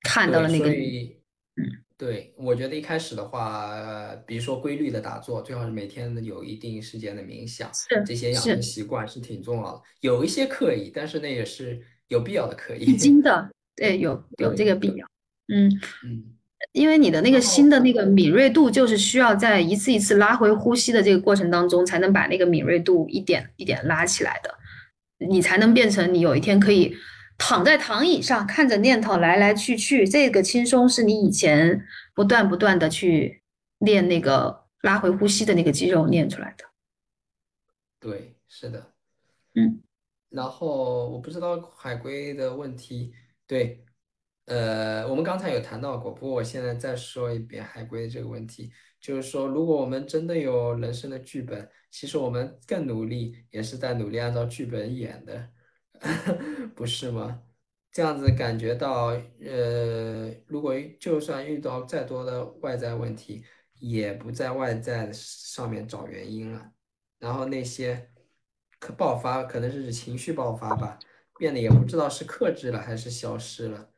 [0.04, 8.60] 看到了，那个，嗯，对，我觉得一开始的话，呃比如说规律的打坐，最好是每天有一定时间的冥想，是这些养成。
[8.60, 9.82] 习惯是挺重要的。
[10.00, 12.98] 有一些刻意，但是那也是有必要的刻必意。
[12.98, 15.06] 经的，对，有有这个必要，
[15.54, 15.70] 嗯，
[16.04, 16.24] 嗯，
[16.72, 24.52] 因为你的那个心的那个敏锐度，就是需要在一次一次拉回呼吸的这个过程当中，才能把那个敏锐度一点一点拉起来的，
[25.30, 26.96] 你才能变成你有一天可以
[27.44, 31.84] 躺在躺椅上，看着念头来来去去，这个轻松是你以前
[32.14, 33.42] 不断不断的去
[33.80, 36.66] 练那个拉回呼吸的那个肌肉练出来的，
[38.00, 38.94] 对，是的。
[39.56, 39.82] 嗯
[40.30, 43.12] 然后我不知道海龟的问题，
[43.48, 43.84] 对，
[44.46, 48.72] 呃，我们刚才有谈到过，不过我现在再说一遍海龟的这个问题，
[49.02, 55.50] 就是说，如果我们真的有人生的剧本，其实我们更努力，也是在努力按照剧本演的，
[56.76, 57.44] 不是吗？
[57.92, 59.08] 这样子感觉到，
[59.44, 63.44] 呃，如果就算遇到再多的外在问题，
[63.80, 66.72] 也不在外在上面找原因了。
[67.20, 68.10] 然后那些
[68.80, 70.98] 可爆发，可能是指情绪爆发吧，
[71.38, 73.92] 变得也不知道是克制了还是消失了，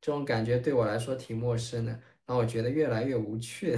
[0.00, 3.76] 这种感觉对我来说挺陌生的，让我觉得越来越无趣。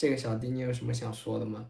[0.00, 1.66] 这个小弟，你有什么想说的吗？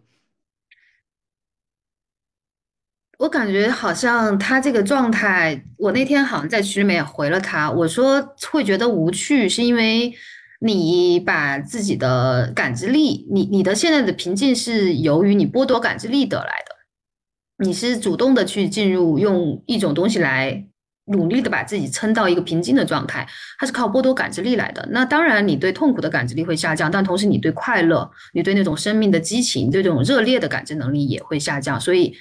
[3.19, 8.23] 我感觉好像他这个状态，我那天好像在群里面也回了他，我说
[8.53, 10.15] 会觉得无趣，是因为
[10.61, 20.70] 你把自己的感知力，你你的现在的平静是由于你剥夺感知力得来的，你是主动的去进入，用一种东西来
[21.11, 23.27] 努力的把自己撑到一个平静的状态，
[23.59, 24.89] 它是靠剥夺感知力来的。
[24.91, 32.17] 那当然，你对痛苦的感知力会下降，但同时你对快乐，你对那种生命的激情，对这种热烈的感知能力也会下降，所以。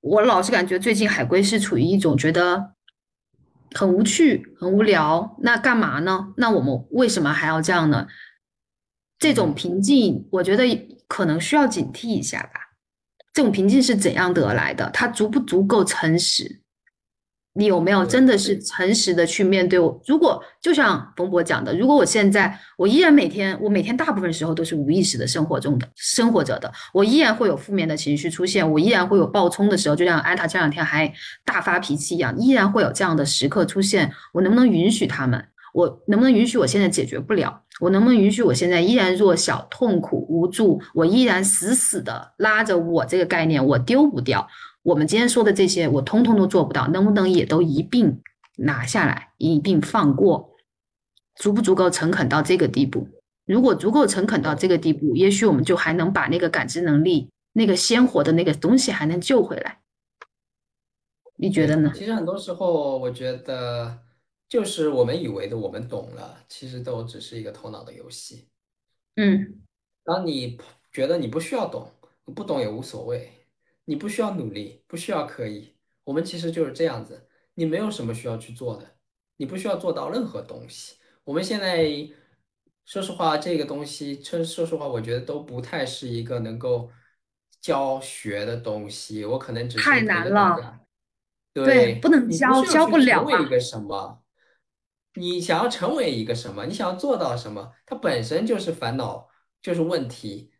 [0.00, 2.70] 我老是感觉最近海龟是处于一种觉得
[3.74, 6.32] 很无趣、很无聊，那干嘛呢？
[6.36, 8.06] 那我们为什么还要这样呢？
[9.18, 10.64] 这种，平静，我觉得
[11.08, 12.60] 可能需要警惕一下吧。
[13.34, 14.88] 这种平静是怎样得来的？
[14.90, 16.60] 它足不足够诚实？
[17.58, 20.00] 你有没有真，的是诚实的去面对我？
[20.06, 31.12] 如果就像冯博讲的，如果我现在我依然每天，我每天大部分时候都是无意识的生活中的生活着的，我依然会有负面的情绪出现，我依然会有暴冲的时候，就像安塔这两天还
[31.44, 34.12] 大发脾气一样，依然会有这样的时刻出现。
[34.32, 35.44] 我能不能允许他们？
[35.74, 37.62] 我能不能允许我现在解决不了？
[37.80, 40.80] 我能不能允许我现在依然弱小、痛苦、无助？
[40.94, 44.46] 我依然死死的拉着我这个概念，我丢不掉。
[44.88, 48.22] 我们今天说的这些，我通通都做不到，能不能也都一并
[48.56, 50.56] 拿下来，一并放过？
[51.34, 53.06] 足不足够诚恳到这个地步？
[53.44, 59.80] 如果足够诚恳到这个地步，也许我们就还能把那个感知能力、那个鲜活的那个东西还能救回来。
[61.36, 61.92] 你觉得，呢？
[61.94, 63.98] 其实很多时候我觉得，
[64.48, 68.48] 就是我们以为的我们懂了，其实都只是一个头脑的游戏。
[69.16, 69.60] 嗯，
[70.02, 70.58] 当你
[70.90, 71.90] 觉得你不需要懂，
[72.34, 73.30] 不懂也无所谓，
[73.88, 75.74] 你不需要努力，不需要刻意，
[76.04, 78.86] 我们其实就是这样子，你没有什么需要去做的，
[79.38, 80.96] 你不需要做到任何东西。
[81.24, 81.88] 我们现在
[82.84, 86.90] 说实话，这个东西，说说实话，我觉得都不太是一个能够
[87.62, 90.80] 教学的东西，我可能只是太陪着大难了，家。
[91.54, 93.40] 对，不，能教，你不需要教不去成了啊。
[93.40, 94.22] 为一个什么，
[95.14, 99.26] 你想要成为一个什么，你想要做到什么，它本身就是烦恼，
[99.62, 100.52] 就是问题。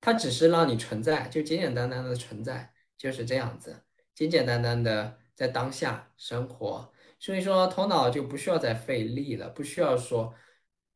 [0.00, 3.82] 它只是让你存在，就简简单单的存在，就是这样子，
[4.14, 6.92] 简简单单的在当下生活。
[7.18, 10.32] 所以说，头脑就不需要再费力了，不需要说，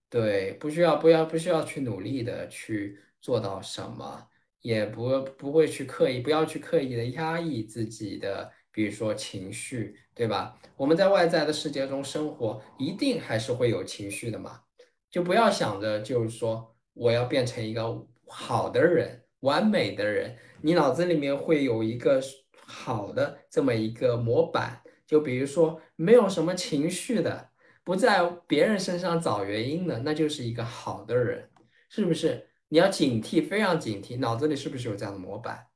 [0.08, 4.28] 对，不需要不要不需要去努力的去做到什么，
[4.60, 10.56] 也不不会去刻意，不要去刻意的压抑自己的，比如说情绪，对吧？
[10.76, 14.62] 我们在外在的世界中生活，一定还是会有情绪的嘛，
[15.10, 22.20] 就不要想着就是说我要变成一个好的人、完美的人，你脑子里面会有一个
[22.66, 24.82] 好的这么一个模板。
[25.06, 27.50] 就比如说，没有什么情绪的，
[27.84, 31.50] 不在别人身上找原因的，那就是一个好的人，
[31.90, 32.48] 是不是？
[32.68, 35.66] 你要警惕，非常警惕，脑子里是不是有这样的模板？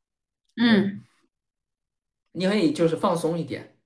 [0.56, 1.02] 嗯，
[2.32, 3.76] 你可以就是放松一点，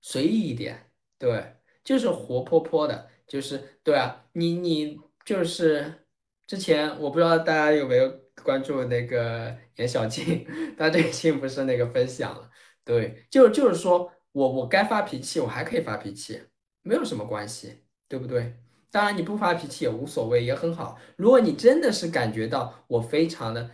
[0.00, 6.03] 随意一点，对，就是活泼泼的，就是对啊，你你就是
[6.46, 8.08] 之前我不知道大家有没有
[8.42, 12.50] 关注那个 严小静，他最近不是那个分享了，
[12.84, 14.10] 对，就就是说。
[14.34, 16.42] 我我该发脾气，我还可以发脾气，
[16.82, 18.56] 没有什么关系，对不对？
[18.90, 20.98] 当然你不发脾气也无所谓，也很好。
[21.16, 23.70] 如果你真的是感觉到我非常的，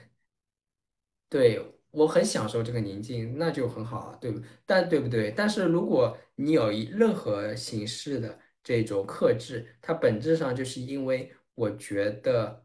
[1.31, 4.39] 对我很享受这个宁静，那就很好啊，对不？
[4.67, 5.31] 但对不对？
[5.31, 12.65] 但是如果你有一任何形式的这种克制，它本质上就是因为我觉得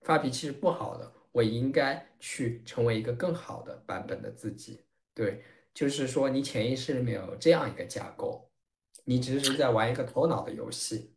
[0.00, 4.80] 发脾气是不好的，我应该去成为一个更好的版本的自己，
[5.12, 5.44] 对。
[5.72, 8.50] 就是说，你潜意识里面有这样一个架构，
[9.04, 11.14] 你只是在玩一个头脑的游戏。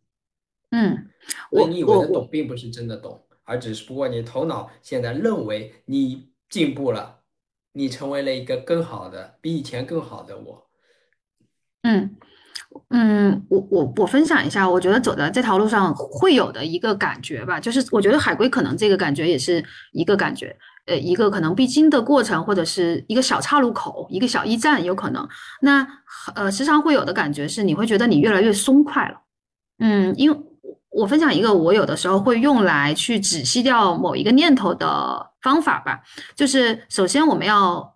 [0.69, 1.09] 嗯，
[1.49, 7.23] 所以你以为的懂，并不是真的懂，而只是不过你头脑现在认为你进步了，
[7.71, 10.69] 你成为了一个更好的、比以前更好的我。
[11.81, 12.15] 嗯
[12.89, 20.55] 嗯，我我我分享一下，我觉得走在这条路上会有的一个感觉吧，就是我觉得海龟可能这个感觉也是一个感觉。
[20.85, 25.25] 呃，一个可能必经的过程，或者是一个小岔路口，一个小驿站，有可能。
[25.61, 25.87] 那
[26.35, 29.21] 呃，时常会有的感觉是，你会觉得你越来越松快了。
[29.79, 30.37] 嗯，因为
[30.89, 36.01] 我分享一个我有的时候会用来去止息掉某一个念头的方法吧，
[36.35, 37.92] 就是首先我们要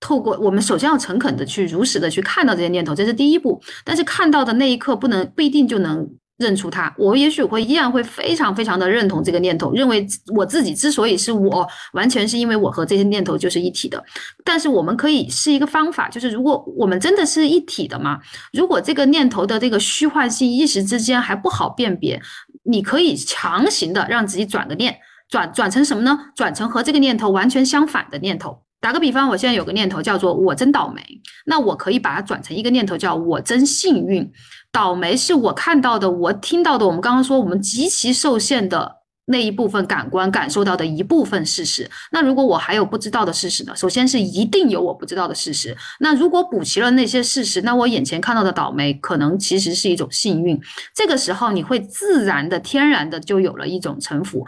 [0.00, 3.60] 透过我们首先要诚恳的去如实的去看到这些念头，这是第一步。
[3.84, 6.08] 但是看到的那一刻，不能不一定就能。
[6.38, 14.00] 认出它，我也许会依然会非常非常的认同这个念头，认为我自己之所以是我，完全是因为我和这些念头就是一体的。
[14.44, 18.20] 但是我们可以是一个方法，就是如果我们真的是一体的嘛，
[18.52, 22.22] 如果这个念头的这个虚幻性一时之间还不好辨别，
[22.62, 24.96] 你可以强行的让自己转个念，
[25.28, 26.16] 转转成什么呢？
[26.36, 28.62] 转成和这个念头完全相反的念头。
[28.80, 31.02] 打个比方，我现在有个念头叫做我真倒霉，
[31.46, 34.30] 那我可以把它转成一个念头叫我真幸运。
[34.70, 36.86] 倒霉是我看到的，我听到的。
[36.86, 41.90] 我们刚刚说，我们极其受限的那一部分感官感受到的一部分事实。
[42.12, 43.74] 那如果我还有不知道的事实呢？
[43.74, 45.76] 首先是一定有我不知道的事实。
[46.00, 50.60] 那如果补齐了那些事实，那我眼前看到的倒霉可能其实是一种幸运。
[50.94, 54.46] 这个时候，你会自然的、天然的就有了一种臣服。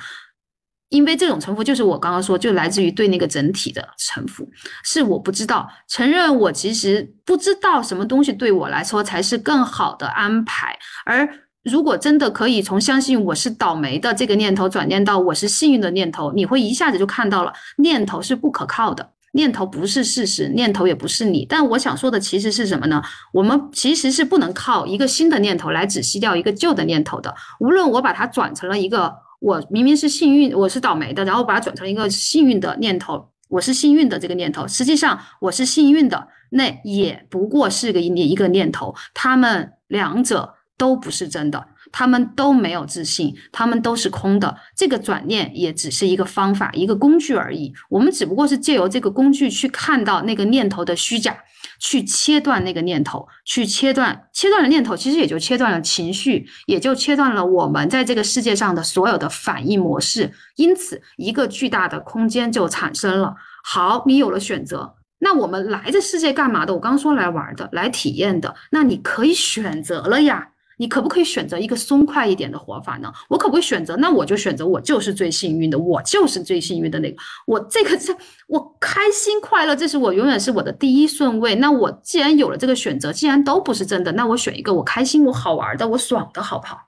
[0.91, 4.47] 因为这种臣服，就是我刚刚说，就来自于对那个整体的臣服，
[4.83, 10.77] 是我不知道，承认我其实不知道什么东西对我来说才是更好的安排。
[11.07, 11.29] 而
[11.63, 21.47] 如果真的可以从相信我是倒霉的这个念头转念到我是幸运的念头，你会一下子就看到了，念头是不可靠的，念头不是事实，念头也不是你。
[21.49, 23.01] 但我想说的其实是什么呢？
[23.33, 29.15] 我们其实是不能靠一个新的念头来止息掉一个旧的念头的，无论我把它转成了一个。
[29.41, 33.29] 我明明是幸运，我是倒霉的，然后把它转成一个幸运的念头。
[33.49, 38.95] 我是幸运的这个念头，实际上我是幸运的，那也不过是个一一个念头。
[39.13, 44.57] 他们两者都不是真的，他们都没有自信，他们都是空的。
[44.77, 47.73] 这个转念也只是一个方法，一个工具而已。
[47.89, 51.37] 我们只不过是借由这个工具去看到那个念头的虚假。
[51.81, 60.31] 去切断那个念头，去切断切断了念头，其实也就切断了情绪，也就切断了我们在这个世界上的所有的反应模式。
[60.57, 63.35] 因此，一个巨大的空间就产生了。
[63.65, 66.73] 好，你有了选择，那我们来这世界干嘛的？
[66.75, 70.49] 我刚说来玩的，来体验的，那你可以选择了呀。
[70.81, 73.13] 你可不可以选择一个松快一点的活法呢？
[73.29, 73.95] 我可不可以选择？
[73.97, 77.17] 那我就选择我就是最幸运的，我就是最幸运的那个。
[77.47, 78.17] 我这个是
[78.49, 81.55] 我开心快乐，这是我永远是我的第一顺位。
[81.57, 86.79] 那我既然有了这个选择，既然都不是真的，那我选一个我开心、我好玩的、我爽的好不好？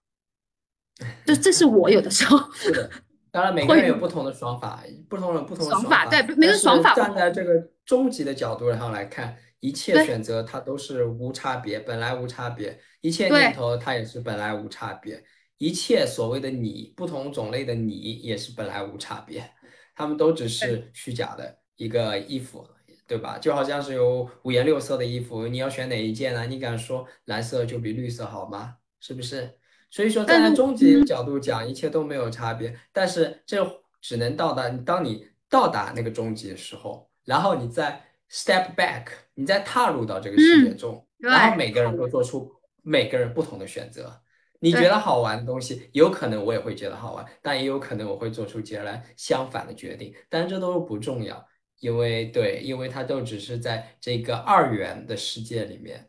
[1.26, 2.88] 就这是我有的时候是的。
[3.30, 6.06] 当然，每个人有不同的爽法，不同人不同的爽法。
[6.06, 6.94] 对，每个爽法。
[6.94, 7.52] 站在这个
[7.84, 9.36] 终极的角度上来看。
[9.62, 15.16] 一切选择它都是无差别，本来无差别；一切念头它也是本来无差别；
[15.58, 19.48] 一切所谓的你，不同种类的你也是本来无差别。
[19.94, 22.66] 他们都只，是虚假的一个衣服，
[23.06, 23.38] 对吧？
[23.38, 26.44] 就好像是有五颜六色的衣服，你要选哪一件呢？
[26.46, 28.78] 你敢说蓝色就比绿色好吗？
[29.00, 29.58] 是不是？
[29.90, 33.64] 所以说，站在终极嗯角度讲，一切都没有差别，但是这
[34.00, 39.04] 只能到达当你到达那个终极的时候，然后你再 step back，
[39.42, 42.48] 你再踏入到这个世界嗯，中，对，然后每个人都做出
[42.82, 44.22] 每个人不同的选择。
[44.60, 50.14] 你觉，得好玩的东西，有可能我也会觉得好玩，但也有可能我会做出截然相反的决定。
[50.28, 51.44] 但这都不重要，
[51.80, 56.08] 因为对，因为它都只是在这个二元的世界里面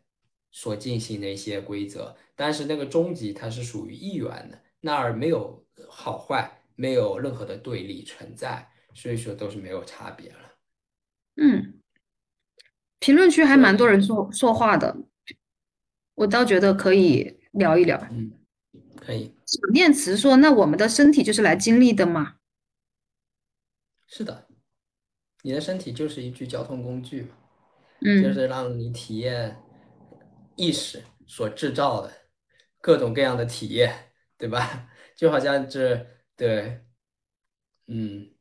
[0.52, 2.16] 所进行的一些规则。
[2.36, 10.38] 但是那个终极它是属于一元的，那儿没有好坏，没有任何的对立存在，所以说都是没有差别了。
[11.38, 11.80] 嗯，
[12.98, 14.96] 评论区还蛮多，人说说话的，
[16.14, 17.98] 我倒觉得可以聊一聊。
[18.10, 18.32] 嗯，
[18.96, 22.36] 可以，小念慈说：“那我们的身体就是来经历的嘛？
[24.06, 24.46] 是的，
[25.42, 27.28] 你的身体就是一具交通工具嘛。
[28.00, 29.56] 就嗯，是让你体验
[30.56, 32.12] 意识所制造的
[32.80, 34.88] 各种各样的体验，对吧？
[35.16, 36.84] 就好像这，对，
[37.86, 38.33] 嗯，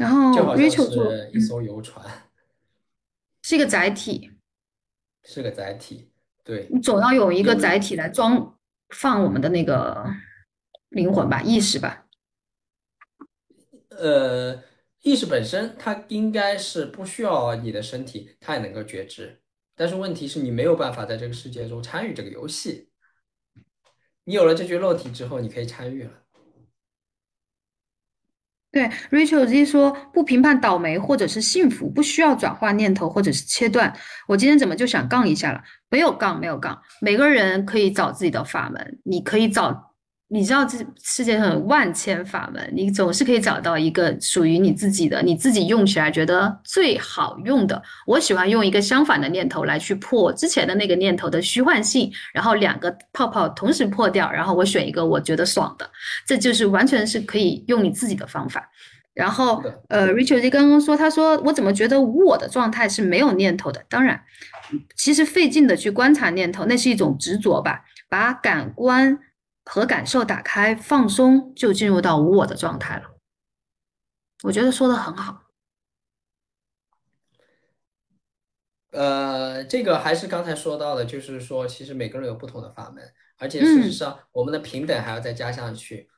[0.00, 2.04] 然后就好像 Rachel 说，嗯，是一艘游船，
[3.42, 4.30] 是一个载体，
[5.24, 6.10] 是个载体，
[6.42, 10.04] 对，你总要有一个载体来装放我们的那个
[10.88, 12.06] 灵魂吧、意识吧。
[13.90, 14.62] 呃，
[15.02, 19.42] 意识本身它应该是不需要你的身体，它也能够觉知，
[19.74, 22.88] 但是问题是你没有办法在这个世界中参与这个游戏。
[24.24, 26.12] 你有了这具肉体之后，你可以参与了。
[28.72, 33.92] 对，Rachel Z 说不评判倒霉或者是幸福，不需要转化念头或者是切断。
[34.28, 35.60] 我今天怎么就想杠一下了？
[35.88, 36.80] 没有杠，没有杠。
[37.00, 39.89] 每个人可以找自己的法门，你可以找，
[40.32, 47.82] 你知道这世界上有万千法门，你总是可以找到一个属于你自己的，你自己用起来觉得最好用的。
[48.06, 55.90] 我喜欢用一个相反的念头来去破之前的那个念头的虚幻性，然后两个泡泡同时破掉，然后我选一个我觉得爽的。
[56.24, 58.70] 这就是完全是可以用你自己的方法。
[59.12, 63.84] 然后，呃，Richard 刚刚说，他说我怎么觉得无我的状态是没有念头的？
[63.88, 64.22] 当然，
[64.96, 67.84] 其实费劲的去观察念头，那是一种执着吧。
[68.08, 69.18] 把感官
[69.64, 73.16] 和感受打开，放松，就进入到无我的状态了。
[74.42, 75.44] 我觉得说的很好。
[78.92, 86.10] 呃，这个还是刚才说到的，就是说，其实每个人有不同的法门，而且事实嗯，上，我们的平等还要再加上去。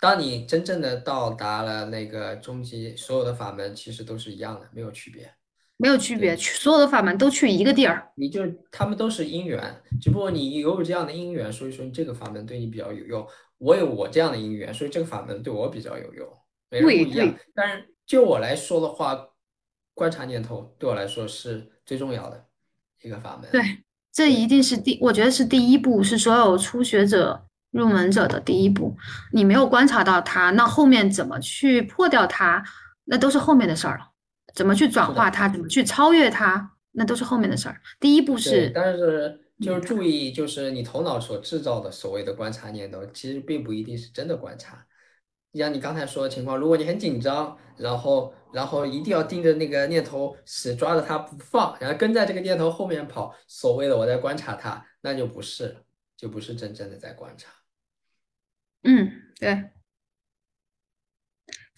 [0.00, 5.32] 当你真正的到达了那个终极，所有的法门其实都是一样的，没有区别。
[5.80, 8.12] 没有区别，去所有的法门都去一个地儿。
[8.14, 9.58] 你就他们都是因缘，
[9.98, 13.26] 只不过你有这样的因缘，所以说这个法门对你比较有用。
[13.56, 16.28] 我有我这样的因缘，所以这个法门对我比较有用。
[16.82, 19.18] 不一样，但是就我来说的话，
[19.94, 22.44] 观察念头对我来说是最重要的
[23.02, 23.50] 一个法门。
[23.50, 23.62] 对，
[24.12, 28.94] 这一，定是第，我觉得是第一步，是所有初学者入门者的第一步。
[29.32, 32.62] 你没有观察到它，那后面怎么去破掉它，
[33.04, 34.09] 那都是后面的事儿了。
[34.54, 35.12] 怎么去转。
[35.14, 37.80] 化它，怎么去超越它，那都是后面的事儿。
[37.98, 39.80] 第一步，是但是就是。
[39.80, 44.86] 注意，就是你头脑所制造的所谓的观察念头，其实并不一定是真的观察。
[45.52, 55.76] 像你刚才说的情况，如果你很紧张，然后然后一定要盯着那个念头死抓着它不放，然后跟在这个念头后面跑，所谓的我在观察它，那就不是，
[56.16, 57.50] 就不是真正的在观察。
[58.84, 59.70] 嗯，对，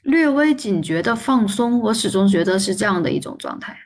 [0.02, 3.76] 略微警觉的放松，我始终觉得是这样的一种状态。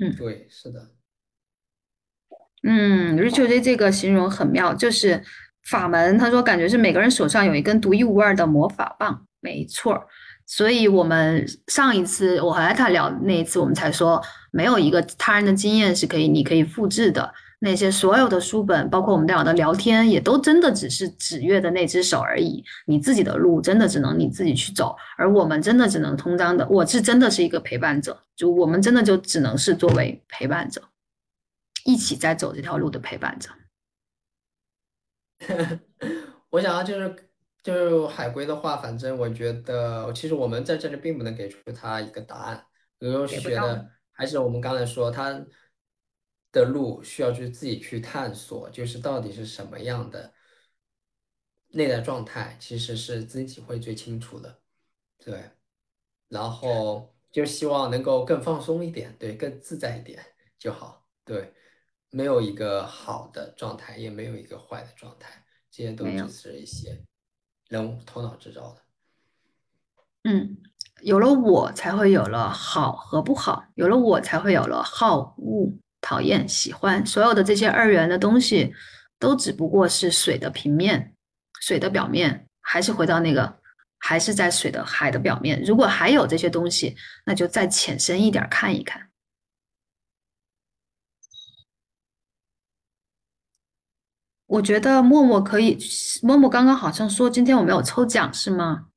[0.00, 0.14] 嗯。
[0.16, 0.90] 对，是的，
[2.62, 5.22] 嗯，Rachel J 这个形容很妙，就是
[5.64, 6.18] 法门。
[6.18, 10.06] 他说感觉是每个人手上有一根独一无二的魔法棒，没错儿。
[10.46, 17.32] 所以我们上一次我和艾塔聊那一次，我们才说没有一个他人的经验是可以你可以复制的。
[17.64, 22.62] 那些所有的书本，包括我们俩的聊天，也都真的只是指月的那只手而已。
[22.86, 26.68] 你自己的路真的只能你自己去走，而我们真的只能通章的。
[26.68, 30.82] 我是真的是一个陪伴者，就我们真的就只能是作为陪伴者。
[31.86, 33.50] 一起在走这条路的陪伴者。
[36.50, 37.16] 我想要就是
[37.62, 42.64] 就是海龟的话，反正我觉得，其实我们在这里并不能给出他一个答案，
[43.00, 43.74] 有时候给不到的。
[43.74, 45.44] 学的还是我们刚才说他
[46.54, 50.32] 的路需要去自己去探索，就是到底是什么样的
[51.70, 54.60] 内在状态，其实是自己会最清楚的，
[55.18, 55.50] 对。
[56.28, 60.24] 然后就希望能够更放松一点，对，更自在一点
[60.56, 61.52] 就好，对。
[62.10, 67.04] 没有一个好的状态，也没有一个坏的状态，这些都只，是一些
[67.68, 68.82] 人头脑制造的。
[70.22, 70.56] 嗯，
[71.02, 75.72] 有了我，才会有了好和不好；有了我，才会有了好恶、
[76.04, 77.04] 讨厌、喜欢。
[77.06, 78.74] 所有的这些二元的东西，
[79.18, 81.14] 都只不过是水的平面，
[81.62, 83.58] 水的表面，还是回到那个，
[83.98, 85.62] 还是在水的海的表面。
[85.64, 86.94] 如果还有这些东西，
[87.24, 89.08] 那就再浅深一点看一看。
[94.46, 95.78] 我觉得默默可以，
[96.22, 98.88] 默默刚刚好像说今天我没有抽奖是吗？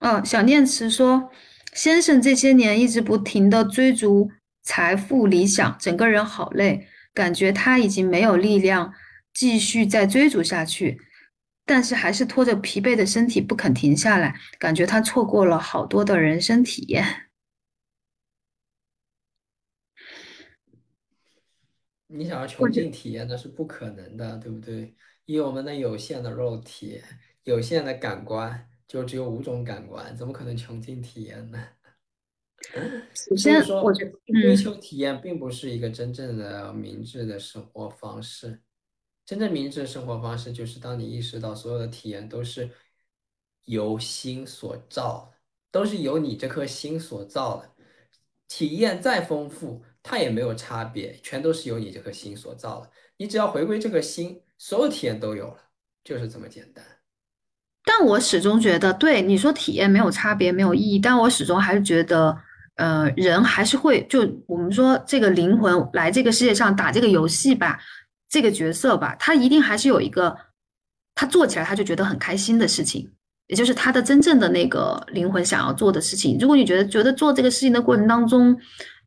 [0.00, 1.30] 哦，小念慈说，
[1.72, 4.30] 先生这些年一直不停的追逐
[4.64, 8.92] 财富理想，整个人好累，感觉他已经没有力量
[9.32, 10.98] 继续再追逐下去，
[11.66, 17.04] 但是还是拖着疲惫的身体不肯停下来，感觉他错过了好多的人生体验。
[22.08, 24.94] 你想要穷尽体验那是不可能的，对不对？
[25.26, 27.02] 以我们的有限的肉体、
[27.42, 31.58] 有限的感官，就只有五种感官，怎么可能穷尽体验呢？
[33.14, 38.60] 首先，我觉得追求体验并不是一个真正的明智的生活方式。
[39.26, 42.68] 真正明智的生活方式，就是当你意识到所有的体验都是
[43.64, 45.38] 由心所造的，
[45.70, 47.70] 都是由你这颗心所造的。
[48.48, 49.82] 体验再丰富。
[50.06, 52.90] 它也没有差别，全都是由你这颗心所造的。
[53.16, 55.56] 你只要回归这个心，所有体验都有了，
[56.04, 56.84] 就是这么简单。
[57.82, 60.98] 但我始终觉得，对你说体验没有差别，没有意义。
[60.98, 62.38] 但我始终还是觉得，
[62.76, 67.78] 呃，人还是会就我们说这个灵魂来这个世界上打这个游戏吧，
[68.28, 70.36] 这个角色吧，他一定还是有一个
[71.14, 73.08] 他做起来他就觉得很开心的事情，
[73.46, 76.36] 也就是他的真正的那个灵魂想要做的事情。
[76.40, 78.56] 如果你觉得觉得做这个事情的过程当中，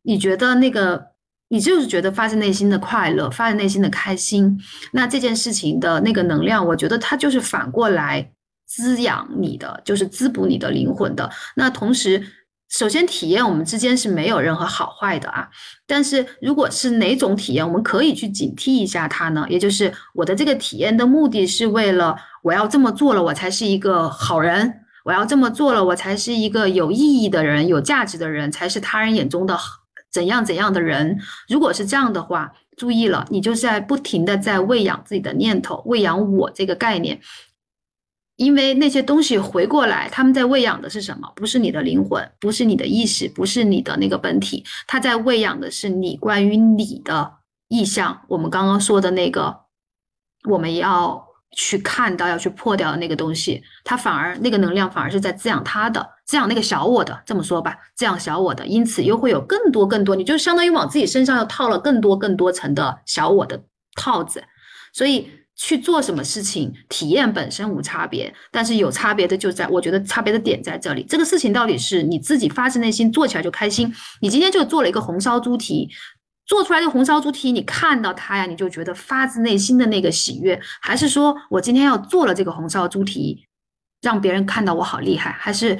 [0.02, 1.04] 你觉得那个，
[1.48, 4.58] 你就是觉得发自内心的快乐，发自内心的开心，
[4.92, 8.30] 那这件事情的那个能量，我觉得它就是反过来
[8.66, 11.30] 滋养你的，就是滋补你的灵魂的。
[11.54, 12.24] 那同时，
[12.68, 15.48] 首先体验我们之间是没有任何好坏的啊。
[15.86, 19.46] 但是如果是哪种体验，我们可以去警惕一下它呢？
[19.48, 29.58] 也就是我的这个体验的目的是为了我要这么做了，我才是一个好人，我要这么做了，我才是一个有意义的人，有价值的人，才是他人眼中的。
[30.10, 31.18] 怎样怎样的人，
[31.48, 37.20] 如果是这样的话，注意了，你就是在不停的在喂养自己的念头，喂养我这个概念，
[38.38, 41.30] 因为那些东西回过来，他们在喂养的是什么？
[41.36, 47.34] 不是你的灵魂，不是你的意识，不是你的那个本体，他在喂养的是你关于你的
[47.68, 48.22] 意向。
[48.28, 49.54] 我们刚刚说的那个，
[50.48, 51.28] 我们要。
[51.56, 57.22] 去看到要去破掉的那个东西，它反而那个能量反而是在滋养它的，滋养那个小我的。
[57.24, 63.64] 这么说吧，滋养小我的，因此又会有更多更多，你就相当于往自己身上又套了更多更多层的小我的
[63.96, 64.44] 套子。
[64.92, 65.26] 所以
[65.58, 71.04] 去做什么事情，体验本身无差别，但是有差别的就在，我觉得差别的点在这里。
[71.06, 75.90] 这个事情到底是你自己发自内心做起来就开心，你今天就做了一个红烧猪蹄。
[76.46, 83.44] 做出来的红烧猪蹄，你看到它呀，你就觉得发自内心的那个喜悦，还是说我今天要做了这个红烧猪蹄，
[84.00, 85.78] 让别人看到我好厉害，还是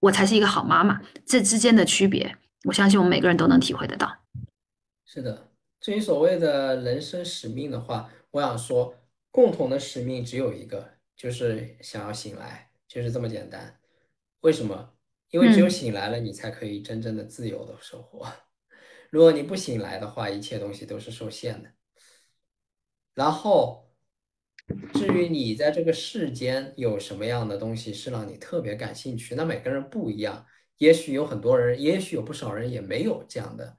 [0.00, 1.00] 我才是一个好妈妈？
[1.24, 4.12] 这之间的区别，我相信我们每个人都能体会得到。
[5.06, 5.48] 是的，
[5.80, 8.94] 至于所谓的人生使命的话，我想说，
[9.32, 13.80] 共同的使命只有一个，就是想要醒来，就是这么简单。
[14.42, 14.94] 为什么？
[15.30, 18.30] 因为只有醒来了，你才可以真正的自由的生活。
[19.10, 21.72] 如果你不醒来的话，一切东西都是受限的。
[23.14, 23.90] 然后，
[24.92, 30.46] 至于你在这个世间有什么样的东西是让你特别感兴趣，那每个人不一样。
[30.76, 33.78] 也许有很多人，也许有不少人也没有这样的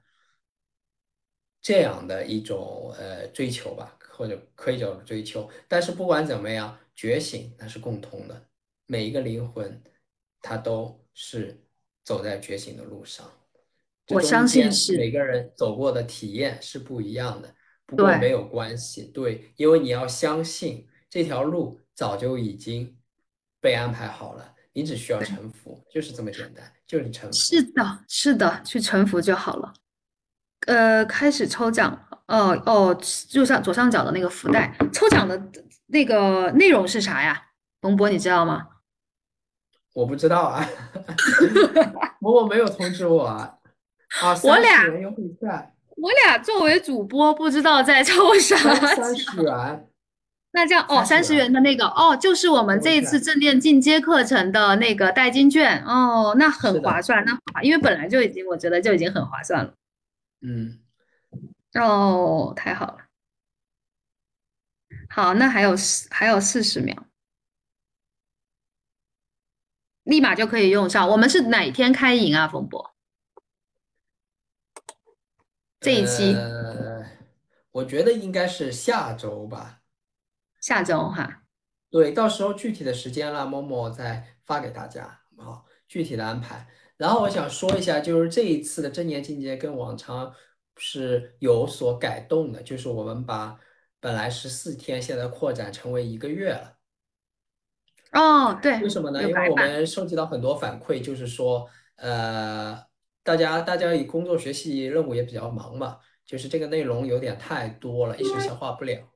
[1.60, 5.48] 这样的一种呃追求吧，或者可以叫追求。
[5.68, 8.48] 但是不管怎么样，觉醒那是共通的，
[8.86, 9.82] 每一个灵魂
[10.40, 11.60] 它都是
[12.04, 13.30] 走在觉醒的路上。
[14.08, 17.54] 我相信是每个人走过的体验是不一样的，
[17.86, 22.96] 不过没有关系，对，因为你要相信这条路早就已经
[23.60, 27.34] 被安排好了，你只需要臣服，就是这么简单，就是臣服。
[27.34, 29.72] 是的，是的，去臣服就好了。
[30.66, 32.98] 呃，开始抽奖，哦哦，
[33.32, 35.40] 右上左上角的那个福袋，抽奖的
[35.88, 37.40] 那个内容是啥呀？
[37.80, 38.66] 冯博，你知道吗？
[39.94, 40.66] 我不知道啊，
[42.20, 43.54] 某某没有通知我啊。
[44.42, 44.84] 我俩
[45.96, 48.56] 我俩作为主播，不知道在抽啥。
[48.56, 49.86] 三十元。
[50.52, 59.72] 那这样哦，三十元的那个哦，就是我们这一次正念进阶课程的那个代金券哦，那很划算，那因为本来就已经我觉得就已经很划算了。
[60.46, 60.78] 嗯，
[61.82, 63.06] 哦，太好了。
[65.08, 67.06] 好，那还有四还有四十秒，
[70.02, 71.08] 立马就可以用上。
[71.08, 72.94] 我们是哪天开营啊，冯博？
[75.80, 77.06] 这一期，呃，
[77.70, 79.80] 我觉得应该是下周吧。
[80.60, 81.44] 下周哈。
[81.88, 86.68] 对，到时候具体的时间了，默默再发给大家，好，具体的安排。
[86.96, 90.32] 然后我想说一下，就是这一次的真年境界跟往常
[90.76, 93.58] 是有所改动的，就是我们把
[94.00, 96.76] 本来十四天，现在扩展成为一个月了。
[98.12, 99.20] 哦，对，为什么呢？
[99.22, 99.56] 因为我。
[99.56, 102.80] 们收集到很多反馈，就是说，呃，
[103.24, 109.10] 大家大家以工作学习任务也比较忙嘛，就是这个内容有点太多了，一时消化不了。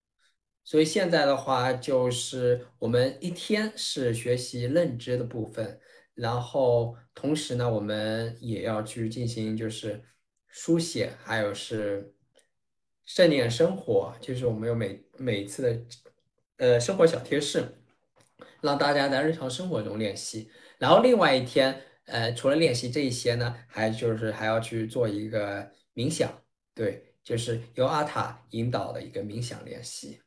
[0.65, 5.81] 所以现在的话，就是我们一天是学习认知的部分，
[6.19, 10.03] 然后同时呢，我们也要去进行就是
[10.49, 12.15] 书写，还有是
[13.07, 15.87] 正念生活，就是我们有每每次的
[16.57, 17.75] 呃生活小贴士。
[18.61, 20.51] 让大家在日常生活中练习。
[20.79, 26.43] 然后另外一天，呃，除了练习这一些呢，还就是还要去做一个冥想，
[26.75, 30.21] 对，就是由阿塔引导的一个冥想练习。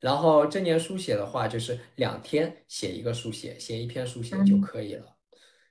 [0.00, 5.16] 然后正念书写的话，就是两天写一个书写，写一篇书写就可以了。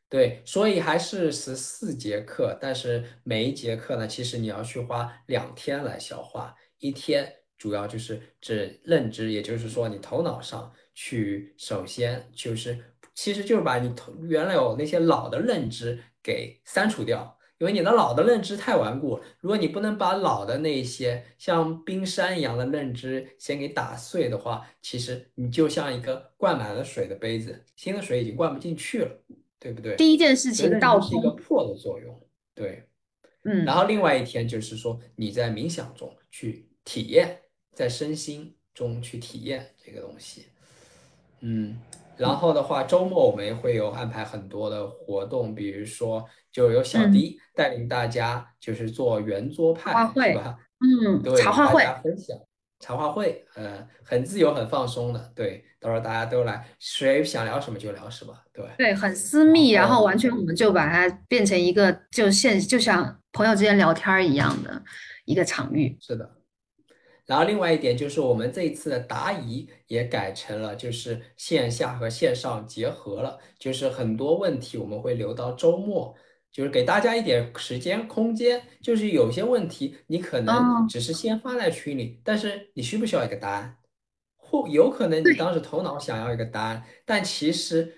[0.09, 10.71] 对，所以还是十四节课，但是每一节课呢，其实你要去花两天来消化，一天主要就是指认知，也就是说你头脑上。
[10.95, 12.77] 去首先就是，
[13.15, 19.19] 其实就是把你头原来有那些老的认知给删除掉，因为你的老的认知太顽固。
[19.39, 29.11] 如果你不能把老的那些像冰山一样的认知先给打碎的话，其实你就像一个灌满了水的杯子，新的水已经灌不进去了，
[29.59, 29.95] 对不对？
[29.95, 32.19] 第一件事情倒是一个破的作用，
[32.53, 32.84] 对，
[33.43, 33.63] 嗯。
[33.65, 37.39] 然后另外一天就是说你在冥想中去体验，
[37.73, 40.47] 在身心中去体验这个东西。
[41.45, 41.77] 嗯，
[42.18, 50.57] 然后的话，周末我们也会有安排很多的活动，比如说就有小迪带领大家就是做圆桌派，是吧？
[50.80, 52.38] 嗯，对，茶话会分享
[52.80, 55.31] 茶话会，呃，很自由、很放松的。
[55.34, 58.34] 对，到时候大家都来，谁想聊什么就聊什么。
[58.52, 64.84] 对，对，很私密，然后完全我们就把它变成一个就现就像朋友之间聊天一样的
[65.23, 65.98] 一个场域。
[66.02, 66.30] 是的。
[67.25, 76.13] 然后另外一点就是我们这一次的答疑也改成了，就是线下和线上结合了，就是很多问题我们会留到周末，
[76.51, 78.61] 就是给大家一点时间空间。
[78.81, 83.77] 就是有些问题你可能只是先发在群里，但是你需不需要一个答案？
[84.35, 87.97] 或有可能你当时头脑想要一个答案，但其实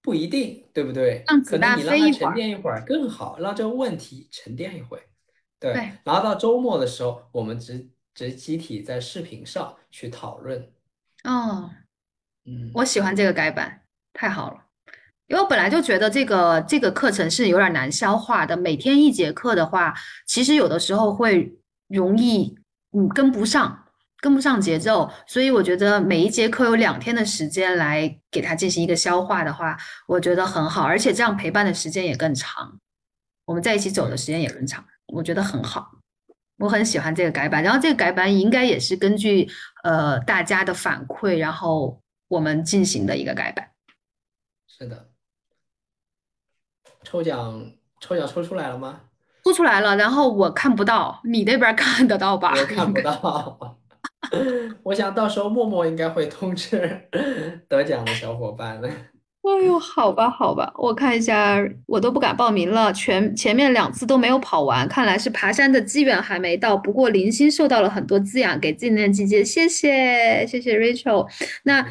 [0.00, 1.22] 不一定，对不对？
[1.44, 5.02] 可能你让它沉淀一会儿更好，让这个问题沉淀一会儿。
[5.60, 7.90] 对，然后到周末的时候，我们只。
[8.26, 10.58] 是集体在视频上去讨论。
[11.24, 11.70] 哦，
[12.46, 13.82] 嗯，我喜欢这个改版，
[14.12, 14.64] 太好了。
[15.26, 19.94] 因为我本来就觉得这个这个课程是有点难消化的，每天一节课的话，
[20.26, 21.54] 其实有的时候会
[21.86, 22.56] 容易
[22.92, 23.84] 嗯跟不上，
[24.20, 25.12] 跟不上节奏。
[25.26, 29.76] 所以我觉得每一节课有两天的时间来给它进行一个消化的话，
[30.06, 32.80] 我觉得很好，而且这样陪伴的时间也更长，
[33.44, 35.97] 我们在一起走的时间也更长，我觉得很好。
[36.58, 39.48] 我很喜欢这个改版，然后这个改版应该也是根据
[39.84, 43.70] 呃大家的反馈，然后我们进行的一个改版。
[44.66, 45.08] 是的，
[47.02, 49.00] 抽奖抽奖抽出来了吗？
[49.44, 52.52] 抽出来了，然后我看不到，你那边看得到吧？
[52.54, 53.78] 我看不到。
[54.82, 57.08] 我想到时候默默应该会通知
[57.68, 58.90] 得奖的小伙伴了。
[59.48, 66.76] 哎呦，好吧，好吧，我看一下，我都不敢报名了，全前面两次都没有跑完，看来是爬山的机缘还没到。
[66.76, 71.28] 不过零星受到了很多滋养，给纪念季节，谢谢，谢谢 Rachel。
[71.64, 71.86] 那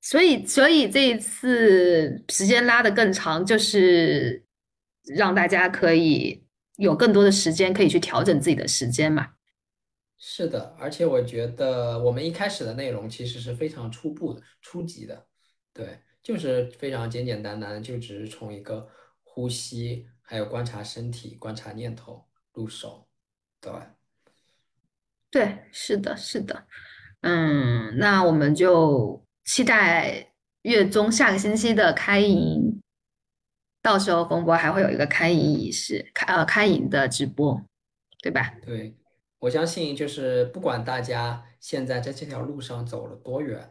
[0.00, 4.44] 所以，所以这一次时间拉得更长，就是
[5.04, 6.44] 让大家可以
[6.76, 9.30] 有更多的时间，可以去调整自己的时间嘛。
[10.18, 15.26] 是的，而且我觉得我们一开始的内容其实是非常初步的、初级的，
[15.72, 15.98] 对。
[16.26, 18.88] 就是非常简简单单，就只是从一个
[19.22, 23.06] 呼吸，还有观察身体、观察念头入手，
[23.60, 23.72] 对
[25.30, 26.66] 对，是的，是的，
[27.20, 30.32] 嗯，那我们就期待
[30.62, 32.82] 月中下个星期的开营，
[33.80, 37.62] 到时候冯博还会有一个开营仪式，开呃开营的直播，
[38.20, 38.52] 对吧？
[38.64, 38.96] 对，
[39.38, 43.70] 我相信就是不管大家现在在这条路上走了多远，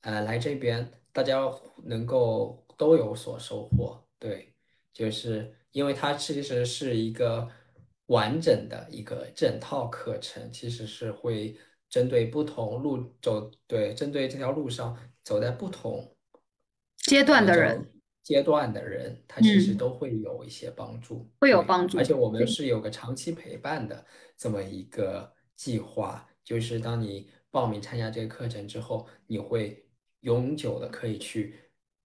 [0.00, 0.90] 呃，来这边。
[1.12, 1.40] 大家
[1.84, 4.52] 能够都有所收获，对，
[4.92, 7.48] 就是因为它其实是一个
[8.06, 11.56] 完整的一个整套课程，其实是会
[11.88, 16.16] 针对不同路走，对，针对这条路上走在不同
[16.96, 21.30] 阶段的人，阶段的人，他其实嗯，都会有一些帮助。
[21.40, 21.98] 会有对，帮助。
[21.98, 24.04] 而且我们对，是有个长期陪伴的
[24.36, 29.84] 这么一个计划，就是当你报名参加这个课程之后，你会
[30.22, 31.54] 永久的可以去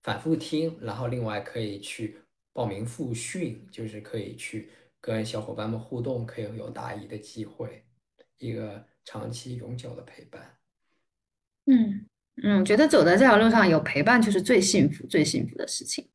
[0.04, 2.20] 反复听，然后另外可以去
[2.54, 4.70] 报名复训，就是可以去
[5.02, 7.84] 跟小伙伴们互动，可以有答疑的机会，
[8.38, 10.58] 一个长期永久的陪伴。
[11.66, 12.06] 嗯
[12.44, 16.10] 嗯，我觉得走在这条路上有陪伴就是最幸福、最幸福的事情。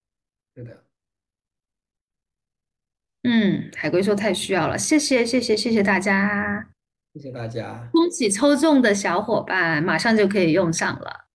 [0.55, 0.85] 是的，
[3.23, 6.71] 嗯，海龟说太需要了，谢谢谢谢谢谢大家，
[7.15, 7.89] 谢谢大家。
[7.93, 11.29] 恭喜抽中的小伙伴，马上就可以用上了。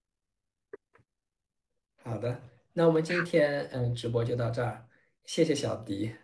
[2.08, 2.40] 好的，
[2.74, 4.86] 那我们今天嗯直播就到这儿，
[5.26, 6.16] 谢谢小迪。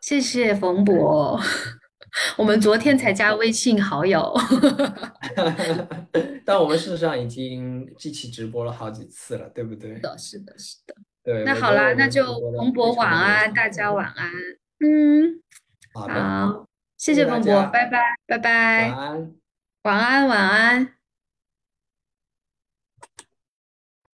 [0.00, 1.38] 谢谢冯博，
[2.38, 4.34] 我们昨天才，加微信好友。
[6.46, 9.94] 但我们事实上已经一起直播了好几次了，对不对？
[9.96, 10.94] 是的，是的，是的。
[11.22, 12.24] 对，那好啦，那就
[12.56, 13.68] 冯博晚安，大。
[13.68, 14.30] 家晚安。
[14.82, 15.42] 嗯，
[15.92, 16.66] 好
[16.96, 18.50] 谢谢冯博，拜，拜拜，拜晚拜，
[18.90, 19.34] 安。
[19.82, 20.99] 晚安，晚安。